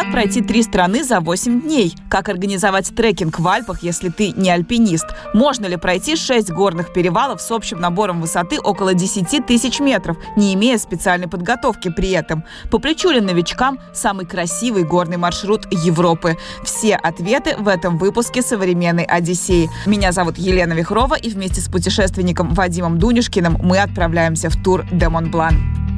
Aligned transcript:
Как 0.00 0.12
пройти 0.12 0.40
три 0.40 0.62
страны 0.62 1.04
за 1.04 1.20
8 1.20 1.60
дней? 1.60 1.94
Как 2.08 2.30
организовать 2.30 2.88
трекинг 2.96 3.38
в 3.38 3.46
Альпах, 3.46 3.82
если 3.82 4.08
ты 4.08 4.32
не 4.32 4.48
альпинист? 4.48 5.04
Можно 5.34 5.66
ли 5.66 5.76
пройти 5.76 6.16
6 6.16 6.50
горных 6.52 6.94
перевалов 6.94 7.42
с 7.42 7.50
общим 7.50 7.82
набором 7.82 8.22
высоты 8.22 8.58
около 8.58 8.94
10 8.94 9.44
тысяч 9.44 9.78
метров, 9.78 10.16
не 10.36 10.54
имея 10.54 10.78
специальной 10.78 11.28
подготовки 11.28 11.90
при 11.90 12.12
этом? 12.12 12.44
По 12.70 12.78
плечу 12.78 13.10
ли 13.10 13.20
новичкам 13.20 13.78
самый 13.92 14.24
красивый 14.24 14.84
горный 14.84 15.18
маршрут 15.18 15.70
Европы? 15.70 16.38
Все 16.64 16.94
ответы 16.94 17.56
в 17.58 17.68
этом 17.68 17.98
выпуске 17.98 18.40
«Современной 18.40 19.04
Одиссеи». 19.04 19.68
Меня 19.84 20.12
зовут 20.12 20.38
Елена 20.38 20.72
Вихрова, 20.72 21.16
и 21.16 21.28
вместе 21.28 21.60
с 21.60 21.68
путешественником 21.68 22.54
Вадимом 22.54 22.98
Дунюшкиным 22.98 23.58
мы 23.62 23.76
отправляемся 23.76 24.48
в 24.48 24.56
тур 24.62 24.86
«Де 24.90 25.10
Монблан». 25.10 25.89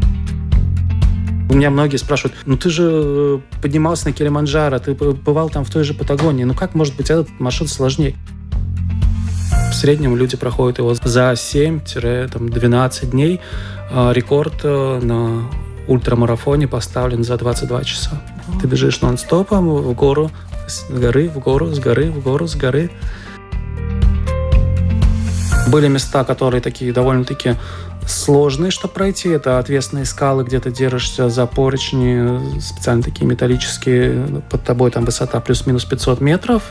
У 1.51 1.55
меня 1.55 1.71
многие 1.71 1.97
спрашивают, 1.97 2.37
ну 2.47 2.57
ты 2.57 2.71
же 2.71 2.89
э, 2.93 3.39
поднимался 3.61 4.07
на 4.07 4.13
Килиманджаро, 4.13 4.79
ты 4.79 4.95
бывал 4.95 5.51
там 5.51 5.65
в 5.65 5.71
той 5.71 5.85
же 5.85 5.93
Патагонии, 5.95 6.45
ну 6.45 6.55
как 6.55 6.75
может 6.75 6.97
быть 6.97 7.11
этот 7.11 7.29
маршрут 7.39 7.69
сложнее? 7.71 8.15
В 9.71 9.75
среднем 9.75 10.17
люди 10.17 10.37
проходят 10.37 10.79
его 10.79 10.95
за 10.95 11.33
7-12 11.33 13.07
дней. 13.11 13.41
А 13.91 14.13
рекорд 14.13 14.61
э, 14.65 15.01
на 15.03 15.49
ультрамарафоне 15.89 16.69
поставлен 16.69 17.25
за 17.25 17.37
22 17.37 17.85
часа. 17.85 18.23
Ты 18.61 18.67
бежишь 18.67 19.01
нон-стопом 19.01 19.69
в 19.69 19.93
гору, 19.95 20.31
с 20.69 20.85
горы 20.91 21.29
в 21.29 21.39
гору, 21.39 21.73
с 21.73 21.79
горы 21.79 22.11
в 22.11 22.23
гору, 22.23 22.47
с 22.47 22.55
горы. 22.55 22.91
Были 25.69 25.89
места, 25.89 26.25
которые 26.25 26.61
такие 26.61 26.93
довольно-таки 26.93 27.57
сложные, 28.07 28.71
чтобы 28.71 28.95
пройти. 28.95 29.29
Это 29.29 29.59
отвесные 29.59 30.05
скалы, 30.05 30.45
где 30.45 30.61
ты 30.61 30.71
держишься 30.71 31.29
за 31.29 31.47
поручни, 31.47 32.61
специально 32.61 33.03
такие 33.03 33.27
металлические. 33.27 34.43
Под 34.51 34.65
тобой 34.65 34.91
там 34.91 35.05
высота 35.05 35.41
плюс-минус 35.41 35.85
500 35.85 36.21
метров. 36.21 36.63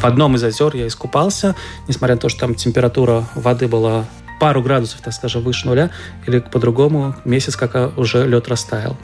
В 0.00 0.04
одном 0.04 0.36
из 0.36 0.44
озер 0.44 0.76
я 0.76 0.86
искупался, 0.86 1.56
несмотря 1.88 2.14
на 2.14 2.20
то, 2.20 2.28
что 2.28 2.40
там 2.40 2.54
температура 2.54 3.24
воды 3.34 3.66
была 3.66 4.04
пару 4.38 4.62
градусов, 4.62 5.00
так 5.00 5.12
скажем, 5.12 5.42
выше 5.42 5.66
нуля, 5.66 5.90
или 6.26 6.38
по-другому 6.38 7.16
месяц, 7.24 7.56
как 7.56 7.98
уже 7.98 8.26
лед 8.26 8.46
растаял. 8.48 8.96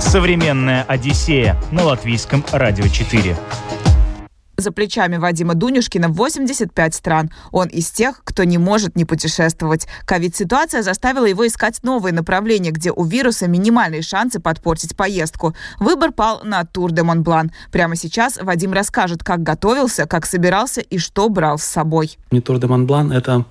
Современная 0.00 0.82
Одиссея 0.88 1.56
на 1.70 1.84
латвийском 1.84 2.44
радио 2.50 2.88
4. 2.88 3.36
За 4.60 4.72
плечами 4.72 5.16
Вадима 5.16 5.54
Дунюшкина 5.54 6.10
85 6.10 6.94
стран. 6.94 7.30
Он 7.50 7.68
из 7.68 7.90
тех, 7.90 8.20
кто 8.24 8.44
не 8.44 8.58
может 8.58 8.94
не 8.94 9.06
путешествовать. 9.06 9.86
Ковид-ситуация 10.04 10.82
заставила 10.82 11.24
его 11.24 11.46
искать 11.46 11.82
новые 11.82 12.12
направления, 12.12 12.70
где 12.70 12.92
у 12.92 13.02
вируса 13.04 13.48
минимальные 13.48 14.02
шансы 14.02 14.38
подпортить 14.38 14.94
поездку. 14.94 15.54
Выбор 15.78 16.12
пал 16.12 16.42
на 16.44 16.66
Тур 16.66 16.92
де 16.92 17.02
Монблан. 17.02 17.52
Прямо 17.72 17.96
сейчас 17.96 18.38
Вадим 18.38 18.74
расскажет, 18.74 19.24
как 19.24 19.42
готовился, 19.42 20.06
как 20.06 20.26
собирался 20.26 20.82
и 20.82 20.98
что 20.98 21.30
брал 21.30 21.58
с 21.58 21.64
собой. 21.64 22.18
Не 22.30 22.42
Тур 22.42 22.58
де 22.58 22.66
Монблан– 22.66 23.12
это 23.14 23.46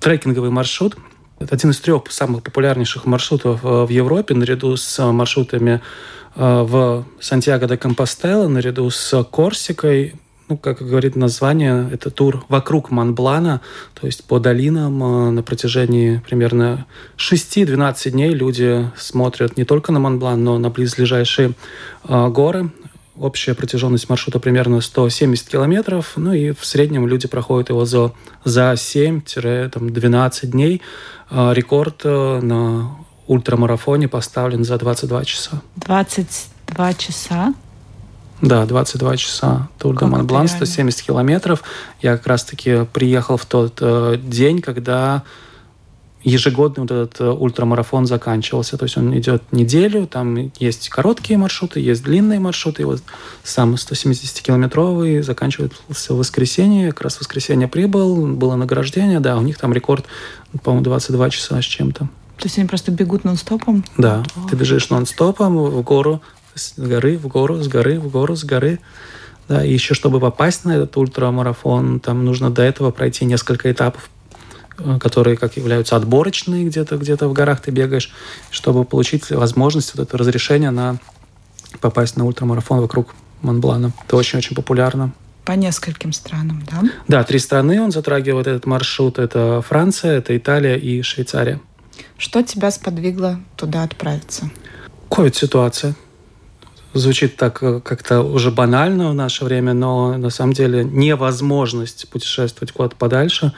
трекинговый 0.00 0.50
маршрут, 0.50 0.96
это 1.38 1.54
один 1.54 1.70
из 1.70 1.78
трех 1.78 2.10
самых 2.10 2.42
популярнейших 2.42 3.06
маршрутов 3.06 3.64
э, 3.64 3.84
в 3.84 3.90
Европе, 3.90 4.34
наряду 4.34 4.76
с 4.76 5.12
маршрутами 5.12 5.80
э, 6.34 6.62
в 6.62 7.04
Сантьяго 7.20 7.68
де 7.68 7.76
Компостела, 7.76 8.48
наряду 8.48 8.90
с 8.90 9.22
Корсикой, 9.24 10.14
ну, 10.52 10.58
как 10.58 10.82
говорит 10.86 11.16
название, 11.16 11.88
это 11.92 12.10
тур 12.10 12.44
вокруг 12.50 12.90
Монблана, 12.90 13.62
то 13.98 14.06
есть 14.06 14.24
по 14.24 14.38
долинам 14.38 15.02
э, 15.02 15.30
на 15.30 15.42
протяжении 15.42 16.20
примерно 16.28 16.84
6-12 17.16 18.10
дней 18.10 18.34
люди 18.34 18.90
смотрят 18.94 19.56
не 19.56 19.64
только 19.64 19.92
на 19.92 19.98
Монблан, 19.98 20.44
но 20.44 20.58
на 20.58 20.68
близлежащие 20.68 21.52
э, 22.06 22.28
горы. 22.28 22.70
Общая 23.16 23.54
протяженность 23.54 24.10
маршрута 24.10 24.40
примерно 24.40 24.82
170 24.82 25.48
километров, 25.48 26.12
ну 26.16 26.34
и 26.34 26.52
в 26.52 26.66
среднем 26.66 27.06
люди 27.06 27.26
проходят 27.28 27.70
его 27.70 27.86
за, 27.86 28.12
за 28.44 28.72
7-12 28.72 30.46
дней. 30.48 30.82
Э, 31.30 31.52
рекорд 31.54 32.04
на 32.04 32.94
ультрамарафоне 33.26 34.06
поставлен 34.06 34.64
за 34.64 34.76
22 34.76 35.24
часа. 35.24 35.62
22 35.76 36.92
часа? 36.94 37.54
Да, 38.42 38.66
22 38.66 39.16
часа. 39.16 39.68
Тур 39.78 39.96
де 39.96 40.04
Монблан, 40.04 40.48
170 40.48 41.02
километров. 41.02 41.62
Я 42.02 42.16
как 42.16 42.26
раз-таки 42.26 42.84
приехал 42.92 43.36
в 43.36 43.46
тот 43.46 43.78
э, 43.80 44.16
день, 44.20 44.60
когда 44.60 45.22
ежегодный 46.24 46.82
вот 46.82 46.90
этот 46.90 47.20
э, 47.20 47.30
ультрамарафон 47.30 48.06
заканчивался. 48.06 48.76
То 48.76 48.84
есть 48.84 48.96
он 48.96 49.16
идет 49.16 49.44
неделю, 49.52 50.08
там 50.08 50.50
есть 50.58 50.88
короткие 50.88 51.38
маршруты, 51.38 51.78
есть 51.78 52.02
длинные 52.02 52.40
маршруты. 52.40 52.82
И 52.82 52.84
вот 52.84 53.00
сам 53.44 53.74
170-километровый 53.74 55.22
заканчивается 55.22 55.80
в 55.88 56.16
воскресенье. 56.16 56.90
Как 56.90 57.02
раз 57.02 57.16
в 57.16 57.20
воскресенье 57.20 57.68
прибыл, 57.68 58.26
было 58.26 58.56
награждение. 58.56 59.20
Да, 59.20 59.36
у 59.36 59.42
них 59.42 59.56
там 59.56 59.72
рекорд, 59.72 60.04
по-моему, 60.64 60.84
22 60.84 61.30
часа 61.30 61.62
с 61.62 61.64
чем-то. 61.64 62.08
То 62.38 62.46
есть 62.46 62.58
они 62.58 62.66
просто 62.66 62.90
бегут 62.90 63.22
нон-стопом? 63.22 63.84
Да, 63.98 64.24
О, 64.34 64.48
ты 64.48 64.56
бежишь 64.56 64.90
нон-стопом 64.90 65.56
в 65.58 65.82
гору, 65.82 66.20
с 66.54 66.74
горы 66.78 67.16
в 67.16 67.26
гору, 67.28 67.62
с 67.62 67.68
горы 67.68 67.98
в 67.98 68.10
гору, 68.10 68.36
с 68.36 68.44
горы. 68.44 68.80
Да, 69.48 69.64
и 69.64 69.72
еще 69.72 69.94
чтобы 69.94 70.20
попасть 70.20 70.64
на 70.64 70.72
этот 70.72 70.96
ультрамарафон, 70.96 72.00
там 72.00 72.24
нужно 72.24 72.50
до 72.50 72.62
этого 72.62 72.90
пройти 72.90 73.24
несколько 73.24 73.70
этапов, 73.72 74.08
э, 74.78 74.98
которые 74.98 75.36
как 75.36 75.56
являются 75.56 75.96
отборочные 75.96 76.64
где-то 76.64 76.96
где-то 76.96 77.28
в 77.28 77.32
горах 77.32 77.60
ты 77.60 77.70
бегаешь, 77.70 78.12
чтобы 78.50 78.84
получить 78.84 79.30
возможность 79.30 79.94
вот 79.94 80.06
это 80.06 80.16
разрешение 80.16 80.70
на 80.70 80.98
попасть 81.80 82.16
на 82.16 82.24
ультрамарафон 82.24 82.80
вокруг 82.80 83.14
Монблана. 83.40 83.92
Это 84.04 84.16
очень-очень 84.16 84.54
популярно. 84.54 85.12
По 85.44 85.52
нескольким 85.52 86.12
странам, 86.12 86.62
да? 86.70 86.82
Да, 87.08 87.24
три 87.24 87.40
страны 87.40 87.82
он 87.82 87.90
затрагивает 87.90 88.46
этот 88.46 88.66
маршрут. 88.66 89.18
Это 89.18 89.60
Франция, 89.66 90.18
это 90.18 90.36
Италия 90.36 90.76
и 90.76 91.02
Швейцария. 91.02 91.60
Что 92.16 92.42
тебя 92.42 92.70
сподвигло 92.70 93.40
туда 93.56 93.82
отправиться? 93.82 94.50
Ковид-ситуация 95.08 95.96
звучит 96.94 97.36
так 97.36 97.62
э, 97.62 97.80
как-то 97.80 98.22
уже 98.22 98.50
банально 98.50 99.10
в 99.10 99.14
наше 99.14 99.44
время, 99.44 99.72
но 99.72 100.16
на 100.16 100.30
самом 100.30 100.52
деле 100.52 100.84
невозможность 100.84 102.08
путешествовать 102.10 102.72
куда-то 102.72 102.96
подальше 102.96 103.52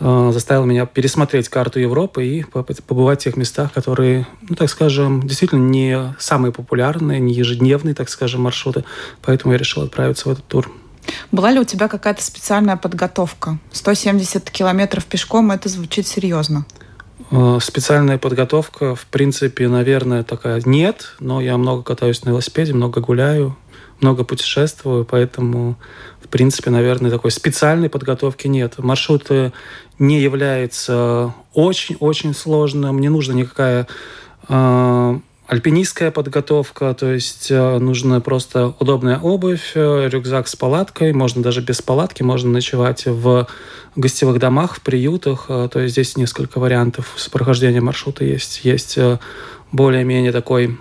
э, 0.00 0.30
заставила 0.32 0.64
меня 0.64 0.86
пересмотреть 0.86 1.48
карту 1.48 1.80
Европы 1.80 2.24
и 2.24 2.44
побывать 2.44 3.20
в 3.20 3.24
тех 3.24 3.36
местах, 3.36 3.72
которые, 3.72 4.26
ну, 4.48 4.56
так 4.56 4.68
скажем, 4.70 5.26
действительно 5.26 5.66
не 5.68 6.14
самые 6.18 6.52
популярные, 6.52 7.20
не 7.20 7.34
ежедневные, 7.34 7.94
так 7.94 8.08
скажем, 8.08 8.42
маршруты. 8.42 8.84
Поэтому 9.22 9.52
я 9.52 9.58
решил 9.58 9.82
отправиться 9.82 10.28
в 10.28 10.32
этот 10.32 10.46
тур. 10.46 10.70
Была 11.30 11.50
ли 11.50 11.60
у 11.60 11.64
тебя 11.64 11.88
какая-то 11.88 12.22
специальная 12.22 12.76
подготовка? 12.76 13.58
170 13.72 14.50
километров 14.50 15.04
пешком, 15.04 15.50
это 15.50 15.68
звучит 15.68 16.06
серьезно. 16.06 16.64
Э, 17.30 17.58
специальная 17.60 18.18
подготовка, 18.18 18.94
в 18.94 19.06
принципе, 19.06 19.68
наверное, 19.68 20.22
такая 20.22 20.62
нет, 20.64 21.14
но 21.20 21.40
я 21.40 21.56
много 21.56 21.82
катаюсь 21.82 22.24
на 22.24 22.30
велосипеде, 22.30 22.72
много 22.72 23.00
гуляю, 23.00 23.56
много 24.00 24.24
путешествую, 24.24 25.04
поэтому, 25.04 25.76
в 26.22 26.28
принципе, 26.28 26.70
наверное, 26.70 27.10
такой 27.10 27.30
специальной 27.30 27.88
подготовки 27.88 28.46
нет. 28.46 28.78
Маршрут 28.78 29.28
не 29.98 30.20
является 30.20 31.34
очень-очень 31.54 32.34
сложным, 32.34 33.00
не 33.00 33.08
нужна 33.08 33.34
никакая 33.34 33.86
э, 34.48 35.18
альпинистская 35.54 36.10
подготовка, 36.10 36.94
то 36.94 37.12
есть 37.12 37.50
э, 37.50 37.78
нужна 37.78 38.20
просто 38.20 38.74
удобная 38.80 39.18
обувь, 39.18 39.72
э, 39.74 40.08
рюкзак 40.08 40.48
с 40.48 40.56
палаткой, 40.56 41.12
можно 41.12 41.42
даже 41.42 41.60
без 41.60 41.80
палатки, 41.80 42.22
можно 42.22 42.50
ночевать 42.50 43.06
в 43.06 43.46
гостевых 43.96 44.38
домах, 44.38 44.76
в 44.76 44.80
приютах, 44.80 45.46
э, 45.48 45.68
то 45.72 45.80
есть 45.80 45.92
здесь 45.92 46.16
несколько 46.16 46.58
вариантов 46.58 47.14
с 47.16 47.28
прохождением 47.28 47.84
маршрута 47.84 48.24
есть. 48.24 48.64
Есть 48.64 48.98
более-менее 49.70 50.32
такой 50.32 50.76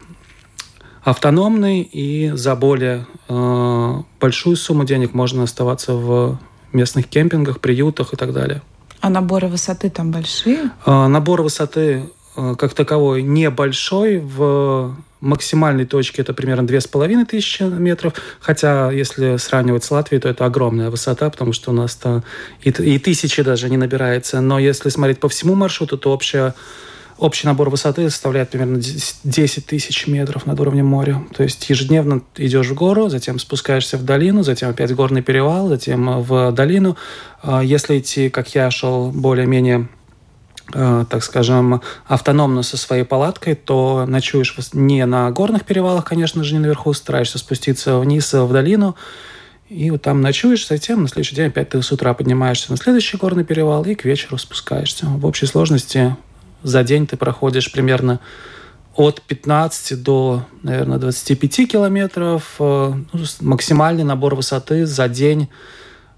автономный, 1.04 1.82
и 1.82 2.32
за 2.34 2.56
более 2.56 3.06
э, 3.28 4.02
большую 4.20 4.56
сумму 4.56 4.86
денег 4.86 5.14
можно 5.14 5.44
оставаться 5.44 5.94
в 5.94 6.40
местных 6.72 7.08
кемпингах, 7.08 7.60
приютах 7.60 8.14
и 8.14 8.16
так 8.16 8.34
далее. 8.34 8.62
А 9.02 9.10
наборы 9.10 9.48
высоты 9.48 9.90
там 9.90 10.12
большие? 10.12 10.72
Э, 10.86 11.08
набор 11.08 11.42
высоты 11.42 12.10
как 12.36 12.74
таковой 12.74 13.22
небольшой. 13.22 14.20
В 14.20 14.96
максимальной 15.24 15.86
точки 15.86 16.20
это 16.20 16.34
примерно 16.34 16.68
2500 16.68 17.80
метров, 17.80 18.14
хотя 18.42 18.92
если 18.92 19.38
сравнивать 19.38 19.86
с 19.86 19.92
Латвией, 19.92 20.22
то 20.22 20.28
это 20.28 20.46
огромная 20.46 20.90
высота, 20.90 21.30
потому 21.30 21.54
что 21.54 21.72
у 21.72 21.74
нас-то 21.74 22.24
и, 22.62 22.70
и 22.70 23.00
тысячи 23.00 23.42
даже 23.42 23.70
не 23.70 23.78
набирается. 23.78 24.42
Но 24.42 24.60
если 24.60 24.90
смотреть 24.90 25.20
по 25.20 25.30
всему 25.30 25.56
маршруту, 25.56 25.98
то 25.98 26.12
общая 26.12 26.54
Общий 27.20 27.46
набор 27.46 27.70
высоты 27.70 28.10
составляет 28.10 28.50
примерно 28.50 28.82
10 28.82 29.66
тысяч 29.66 30.08
метров 30.08 30.48
над 30.48 30.60
уровнем 30.60 30.88
моря. 30.88 31.24
То 31.36 31.44
есть 31.44 31.70
ежедневно 31.70 32.22
идешь 32.36 32.68
в 32.68 32.74
гору, 32.74 33.08
затем 33.08 33.38
спускаешься 33.38 33.98
в 33.98 34.04
долину, 34.04 34.42
затем 34.42 34.70
опять 34.70 34.94
горный 34.96 35.22
перевал, 35.22 35.68
затем 35.68 36.22
в 36.22 36.52
долину. 36.52 36.98
А 37.42 37.64
если 37.64 38.00
идти, 38.00 38.30
как 38.30 38.56
я 38.56 38.72
шел, 38.72 39.12
более-менее 39.12 39.88
так 40.74 41.24
скажем, 41.24 41.82
автономно 42.08 42.64
со 42.64 42.78
своей 42.78 43.04
палаткой, 43.04 43.56
то 43.56 44.06
ночуешь 44.08 44.56
не 44.74 45.06
на 45.06 45.30
горных 45.32 45.66
перевалах, 45.66 46.06
конечно 46.06 46.44
же, 46.44 46.54
не 46.54 46.60
наверху, 46.60 46.94
стараешься 46.94 47.38
спуститься 47.38 48.00
вниз 48.00 48.34
в 48.34 48.52
долину, 48.52 48.96
и 49.70 49.90
вот 49.90 50.02
там 50.02 50.22
ночуешь, 50.22 50.68
затем 50.68 51.04
на 51.04 51.08
следующий 51.08 51.36
день 51.36 51.48
опять 51.48 51.70
ты 51.70 51.82
с 51.82 51.92
утра 51.92 52.14
поднимаешься 52.14 52.72
на 52.72 52.78
следующий 52.78 53.18
горный 53.18 53.44
перевал 53.44 53.84
и 53.86 53.96
к 53.96 54.06
вечеру 54.06 54.38
спускаешься. 54.38 55.06
В 55.08 55.26
общей 55.26 55.46
сложности 55.46 56.16
за 56.62 56.84
день 56.84 57.08
ты 57.08 57.18
проходишь 57.18 57.72
примерно 57.72 58.20
от 58.96 59.22
15 59.22 60.04
до, 60.04 60.46
наверное, 60.62 61.00
25 61.00 61.68
километров. 61.68 62.56
Э, 62.60 62.94
ну, 63.12 63.24
максимальный 63.42 64.04
набор 64.04 64.36
высоты 64.36 64.86
за 64.86 65.08
день 65.08 65.50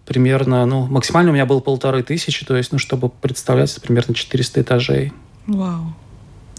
примерно, 0.05 0.65
ну, 0.65 0.85
максимально 0.87 1.31
у 1.31 1.33
меня 1.33 1.45
было 1.45 1.59
полторы 1.59 2.03
тысячи, 2.03 2.45
то 2.45 2.55
есть, 2.55 2.71
ну, 2.71 2.77
чтобы 2.77 3.09
представлять, 3.09 3.71
это 3.71 3.81
примерно 3.81 4.13
400 4.13 4.61
этажей. 4.61 5.13
Вау. 5.47 5.93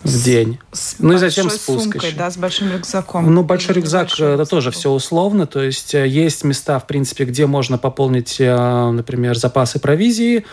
В 0.03 0.23
день. 0.23 0.59
С 0.73 0.97
ну 0.99 1.15
и 1.15 1.17
затем 1.17 1.51
спуск 1.51 1.83
сумкой, 1.83 2.11
еще. 2.11 2.17
да, 2.17 2.31
с 2.31 2.37
большим 2.37 2.71
рюкзаком. 2.71 3.33
Ну, 3.33 3.43
большой 3.43 3.75
рюкзак, 3.75 4.09
большой 4.09 4.35
это 4.35 4.45
тоже 4.45 4.71
все 4.71 4.91
условно. 4.91 5.47
То 5.47 5.63
есть 5.63 5.95
э, 5.95 6.07
есть 6.07 6.45
места, 6.45 6.79
в 6.79 6.87
принципе, 6.87 7.25
где 7.25 7.47
можно 7.47 7.77
пополнить, 7.77 8.37
э, 8.39 8.91
например, 8.91 9.37
запасы 9.37 9.81
провизии. 9.81 10.45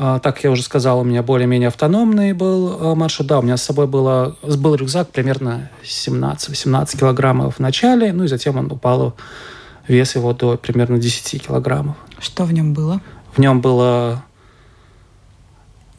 А, 0.00 0.20
так 0.20 0.44
я 0.44 0.50
уже 0.50 0.62
сказал, 0.62 1.00
у 1.00 1.04
меня 1.04 1.22
более-менее 1.24 1.68
автономный 1.68 2.32
был 2.32 2.78
а, 2.80 2.94
маршрут. 2.94 3.28
Да, 3.28 3.38
у 3.40 3.42
меня 3.42 3.56
с 3.56 3.62
собой 3.62 3.86
было, 3.86 4.36
был 4.42 4.74
рюкзак 4.76 5.10
примерно 5.10 5.70
17-18 5.82 6.98
килограммов 6.98 7.56
в 7.56 7.58
начале, 7.58 8.12
ну 8.12 8.24
и 8.24 8.28
затем 8.28 8.58
он 8.58 8.70
упал, 8.70 9.14
вес 9.88 10.14
его 10.14 10.32
до 10.34 10.56
примерно 10.56 10.98
10 10.98 11.46
килограммов. 11.46 11.96
Что 12.18 12.44
в 12.44 12.52
нем 12.52 12.74
было? 12.74 13.00
В 13.32 13.38
нем 13.38 13.60
было 13.60 14.24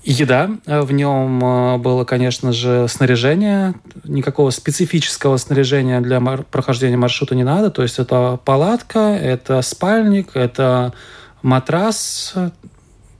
еда, 0.03 0.49
в 0.65 0.91
нем 0.91 1.81
было, 1.81 2.03
конечно 2.03 2.51
же, 2.51 2.87
снаряжение. 2.87 3.75
Никакого 4.03 4.49
специфического 4.49 5.37
снаряжения 5.37 6.01
для 6.01 6.19
прохождения 6.19 6.97
маршрута 6.97 7.35
не 7.35 7.43
надо. 7.43 7.69
То 7.69 7.83
есть 7.83 7.99
это 7.99 8.39
палатка, 8.43 8.99
это 8.99 9.61
спальник, 9.61 10.35
это 10.35 10.93
матрас, 11.41 12.33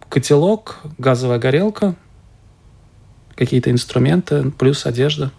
котелок, 0.09 0.79
газовая 0.97 1.37
горелка, 1.37 1.95
какие-то 3.35 3.71
инструменты, 3.71 4.51
плюс 4.51 4.85
одежда, 4.85 5.31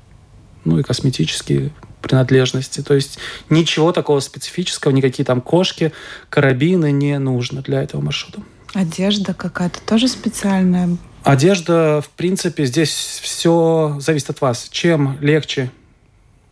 ну 0.64 0.78
и 0.78 0.82
косметические 0.82 1.72
принадлежности. 2.00 2.80
То 2.80 2.94
есть 2.94 3.18
ничего 3.48 3.92
такого 3.92 4.20
специфического, 4.20 4.92
никакие 4.92 5.24
там 5.24 5.40
кошки, 5.40 5.92
карабины 6.28 6.92
не 6.92 7.18
нужно 7.18 7.62
для 7.62 7.82
этого 7.82 8.00
маршрута. 8.00 8.42
Одежда 8.74 9.34
какая-то 9.34 9.80
тоже 9.80 10.08
специальная? 10.08 10.96
Одежда, 11.22 12.00
в 12.02 12.08
принципе, 12.10 12.64
здесь 12.64 13.20
все 13.22 13.96
зависит 14.00 14.30
от 14.30 14.40
вас. 14.40 14.68
Чем 14.70 15.18
легче 15.20 15.70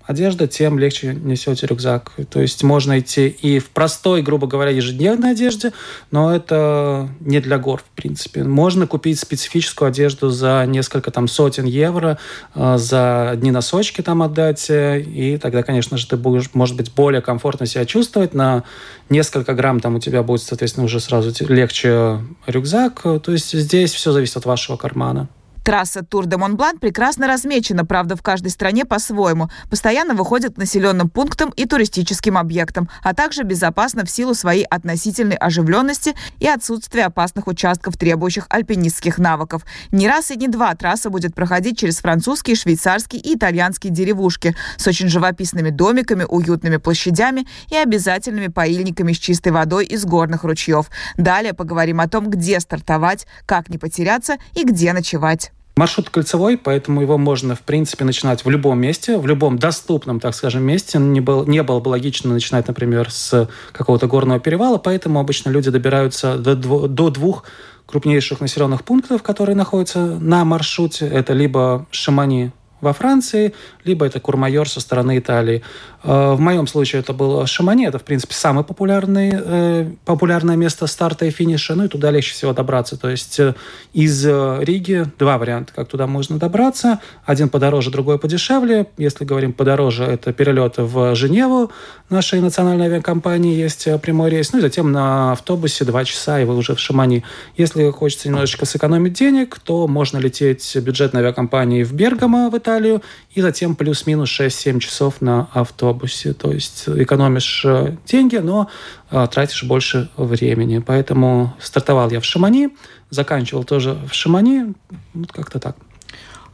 одежда, 0.09 0.49
тем 0.49 0.79
легче 0.79 1.15
несете 1.15 1.67
рюкзак. 1.67 2.13
То 2.31 2.41
есть 2.41 2.63
можно 2.63 2.99
идти 2.99 3.29
и 3.29 3.59
в 3.59 3.69
простой, 3.69 4.23
грубо 4.23 4.47
говоря, 4.47 4.71
ежедневной 4.71 5.33
одежде, 5.33 5.73
но 6.11 6.35
это 6.35 7.11
не 7.21 7.41
для 7.41 7.59
гор, 7.59 7.81
в 7.81 7.95
принципе. 7.95 8.43
Можно 8.43 8.87
купить 8.87 9.21
специфическую 9.21 9.89
одежду 9.89 10.31
за 10.31 10.65
несколько 10.67 11.11
там 11.11 11.29
сотен 11.29 11.67
евро, 11.67 12.19
э, 12.55 12.79
за 12.79 13.31
одни 13.31 13.51
носочки 13.51 14.01
там 14.01 14.23
отдать, 14.23 14.71
э, 14.71 15.01
и 15.01 15.37
тогда, 15.37 15.63
конечно 15.63 15.99
же, 15.99 16.09
ты 16.09 16.17
будешь, 16.17 16.55
может 16.55 16.75
быть, 16.75 16.91
более 16.95 17.21
комфортно 17.21 17.67
себя 17.67 17.85
чувствовать. 17.85 18.33
На 18.33 18.65
несколько 19.11 19.53
грамм 19.53 19.79
там 19.79 19.97
у 19.97 20.01
тебя 20.01 20.23
будет, 20.23 20.41
соответственно, 20.41 20.87
уже 20.87 21.01
сразу 21.01 21.35
легче 21.53 22.21
рюкзак. 22.47 23.03
То 23.03 23.33
есть 23.33 23.53
здесь 23.53 23.93
все 23.93 24.13
зависит 24.13 24.39
от 24.39 24.47
вашего 24.47 24.79
кармана. 24.79 25.29
Трасса 25.69 26.03
Тур 26.03 26.25
де 26.25 26.39
Монблан 26.39 26.79
прекрасно 26.79 27.27
размечена, 27.27 27.85
правда, 27.85 28.17
в 28.17 28.23
каждой 28.23 28.49
стране 28.49 28.87
по-своему. 28.87 29.51
Постоянно 29.69 30.15
выходит 30.15 30.55
к 30.55 30.57
населенным 30.57 31.11
пунктам 31.11 31.51
и 31.51 31.67
туристическим 31.67 32.39
объектам, 32.39 32.89
а 33.03 33.13
также 33.13 33.43
безопасно 33.43 34.07
в 34.07 34.11
силу 34.11 34.33
своей 34.33 34.65
относительной 34.65 35.37
оживленности 35.37 36.15
и 36.39 36.49
отсутствия 36.49 37.05
опасных 37.05 37.49
участков, 37.49 37.99
требующих 37.99 38.47
альпинистских 38.49 39.19
навыков. 39.19 39.67
Не 39.93 40.09
раз 40.09 40.31
и 40.31 40.39
не 40.39 40.49
два 40.49 40.75
трасса 40.75 41.11
будет 41.11 41.35
проходить 41.35 41.79
через 41.79 41.99
французские, 41.99 42.57
швейцарские 42.57 43.21
и 43.21 43.37
итальянские 43.37 43.93
деревушки 43.93 44.57
с 44.79 44.87
очень 44.87 45.09
живописными 45.09 45.69
домиками, 45.69 46.25
уютными 46.27 46.79
площадями 46.79 47.47
и 47.69 47.77
обязательными 47.77 48.47
поильниками 48.47 49.13
с 49.13 49.19
чистой 49.19 49.53
водой 49.53 49.85
из 49.85 50.07
горных 50.07 50.45
ручьев. 50.45 50.89
Далее 51.19 51.53
поговорим 51.53 52.01
о 52.01 52.09
том, 52.09 52.31
где 52.31 52.59
стартовать, 52.59 53.27
как 53.45 53.69
не 53.69 53.77
потеряться 53.77 54.39
и 54.55 54.65
где 54.65 54.95
ночевать. 54.95 55.53
Маршрут 55.79 56.11
кольцевой, 56.11 56.59
поэтому 56.59 57.01
его 57.03 57.19
можно, 57.19 57.55
в 57.55 57.61
принципе, 57.61 58.05
начинать 58.05 58.45
в 58.45 58.51
любом 58.51 58.81
месте, 58.81 59.17
в 59.17 59.27
любом 59.29 59.59
доступном, 59.59 60.19
так 60.19 60.35
скажем, 60.35 60.65
месте. 60.65 60.99
Не, 60.99 61.21
был, 61.21 61.47
не 61.47 61.63
было 61.63 61.79
бы 61.79 61.91
логично 61.91 62.33
начинать, 62.33 62.67
например, 62.67 63.13
с 63.13 63.49
какого-то 63.71 64.09
горного 64.09 64.41
перевала, 64.41 64.79
поэтому 64.79 65.21
обычно 65.21 65.51
люди 65.51 65.71
добираются 65.71 66.37
до, 66.37 66.57
до 66.57 67.11
двух 67.11 67.45
крупнейших 67.87 68.41
населенных 68.41 68.83
пунктов, 68.83 69.23
которые 69.23 69.55
находятся 69.55 70.01
на 70.01 70.45
маршруте. 70.45 71.07
Это 71.07 71.33
либо 71.33 71.87
Шамани 71.93 72.51
во 72.81 72.93
Франции, 72.93 73.55
либо 73.85 74.07
это 74.07 74.21
Курмайор 74.21 74.69
со 74.69 74.81
стороны 74.81 75.19
Италии. 75.19 75.63
Э, 76.05 76.33
в 76.33 76.41
моем 76.41 76.67
случае 76.67 77.01
это 77.01 77.13
было 77.13 77.47
Шамани, 77.47 77.87
это, 77.87 77.99
в 77.99 78.05
принципе, 78.05 78.35
самое 78.35 78.65
популярное, 78.65 79.43
э, 79.45 79.91
популярное 80.05 80.57
место 80.57 80.87
старта 80.87 81.27
и 81.27 81.31
финиша, 81.31 81.75
ну 81.75 81.85
и 81.85 81.89
туда 81.89 82.11
легче 82.11 82.35
всего 82.35 82.53
добраться. 82.53 82.97
То 82.97 83.11
есть 83.11 83.41
э, 83.41 83.55
из 83.93 84.25
Риги 84.27 85.07
два 85.19 85.39
варианта, 85.39 85.73
как 85.75 85.89
туда 85.89 86.07
можно 86.07 86.39
добраться. 86.39 87.01
Один 87.25 87.49
подороже, 87.49 87.91
другой 87.91 88.19
подешевле. 88.19 88.87
Если 88.97 89.25
говорим 89.25 89.53
подороже, 89.53 90.05
это 90.05 90.33
перелет 90.33 90.75
в 90.77 91.15
Женеву 91.15 91.71
нашей 92.11 92.41
национальной 92.41 92.87
авиакомпании, 92.87 93.57
есть 93.57 93.89
прямой 94.01 94.31
рейс. 94.31 94.53
Ну 94.53 94.61
и 94.61 94.63
затем 94.63 94.93
на 94.93 95.33
автобусе 95.33 95.85
два 95.85 96.05
часа, 96.05 96.41
и 96.41 96.45
вы 96.45 96.57
уже 96.57 96.75
в 96.75 96.81
Шамани. 96.81 97.25
Если 97.57 97.91
хочется 97.91 98.29
немножечко 98.29 98.67
сэкономить 98.67 99.15
денег, 99.15 99.59
то 99.59 99.87
можно 99.89 100.19
лететь 100.19 100.77
бюджетной 100.77 101.23
авиакомпанией 101.23 101.83
в 101.83 101.93
Бергамо 101.93 102.51
в 102.51 102.55
Италию, 102.69 103.03
и 103.33 103.41
затем 103.41 103.75
плюс-минус 103.75 104.29
6-7 104.29 104.79
часов 104.81 105.23
на 105.23 105.49
автобусе. 105.55 106.35
То 106.35 106.53
есть 106.53 106.85
экономишь 106.87 107.63
э, 107.65 107.97
деньги, 108.07 108.37
но 108.37 108.69
а, 109.11 109.27
тратишь 109.27 109.65
больше 109.65 110.11
времени. 110.19 110.79
Поэтому 110.79 111.55
стартовал 111.61 112.11
я 112.11 112.21
в 112.21 112.27
Шамани, 112.27 112.69
заканчивал 113.09 113.65
тоже 113.65 113.99
в 114.11 114.15
Шамани. 114.15 114.75
Вот 115.15 115.33
как-то 115.33 115.59
так. 115.59 115.77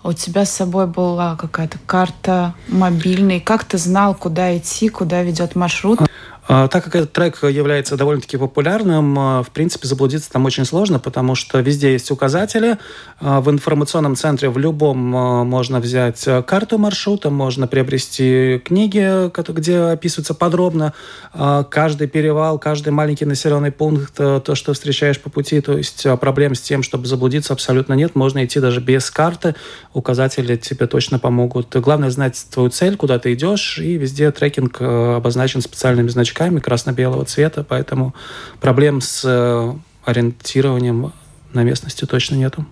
А 0.04 0.11
у 0.11 0.12
тебя 0.12 0.44
с 0.44 0.52
собой 0.52 0.87
была 0.87 1.35
какая-то 1.35 1.78
карта 1.85 2.54
мобильная. 2.68 3.40
Как 3.40 3.64
ты 3.64 3.76
знал, 3.76 4.14
куда 4.14 4.56
идти, 4.56 4.88
куда 4.90 5.23
ведет 5.23 5.56
маршрут? 5.56 5.99
А, 6.46 6.68
так 6.68 6.84
как 6.84 6.94
этот 6.94 7.12
трек 7.12 7.42
является 7.42 7.96
довольно-таки 7.96 8.36
популярным, 8.36 9.18
а, 9.18 9.42
в 9.42 9.50
принципе, 9.50 9.88
заблудиться 9.88 10.30
там 10.30 10.44
очень 10.44 10.66
сложно, 10.66 10.98
потому 10.98 11.34
что 11.34 11.60
везде 11.60 11.92
есть 11.92 12.10
указатели. 12.10 12.76
А, 13.18 13.40
в 13.40 13.50
информационном 13.50 14.14
центре 14.14 14.50
в 14.50 14.58
любом 14.58 14.98
можно 14.98 15.80
взять 15.80 16.28
карту 16.46 16.76
маршрута, 16.76 17.30
можно 17.30 17.66
приобрести 17.66 18.60
книги, 18.64 19.30
где 19.52 19.78
описывается 19.78 20.34
подробно 20.34 20.92
каждый 21.32 22.08
перевал, 22.08 22.58
каждый 22.58 22.90
маленький 22.90 23.24
населенный 23.24 23.72
пункт, 23.72 24.14
то, 24.14 24.54
что 24.54 24.72
встречаешь 24.72 25.20
по 25.20 25.30
пути. 25.30 25.60
То 25.60 25.76
есть 25.76 26.06
проблем 26.20 26.54
с 26.54 26.60
тем, 26.60 26.82
чтобы 26.82 27.06
заблудиться, 27.06 27.52
абсолютно 27.52 27.94
нет. 27.94 28.14
Можно 28.14 28.44
идти 28.44 28.60
даже 28.60 28.80
без 28.80 29.10
карты. 29.10 29.54
Указатели 29.92 30.56
тебе 30.56 30.86
точно 30.86 31.18
помогут. 31.18 31.74
Главное 31.76 32.10
знать 32.10 32.44
твою 32.52 32.68
цель, 32.68 32.96
куда 32.96 33.18
ты 33.18 33.32
идешь, 33.32 33.78
и 33.78 33.96
везде 33.96 34.30
трекинг 34.30 34.80
обозначен 34.80 35.60
специальными 35.60 36.08
значками 36.08 36.33
значками 36.34 36.58
красно-белого 36.58 37.24
цвета, 37.24 37.64
поэтому 37.64 38.14
проблем 38.60 39.00
с 39.00 39.22
э, 39.24 39.72
ориентированием 40.04 41.12
на 41.52 41.62
местности 41.62 42.04
точно 42.06 42.34
нету. 42.36 42.66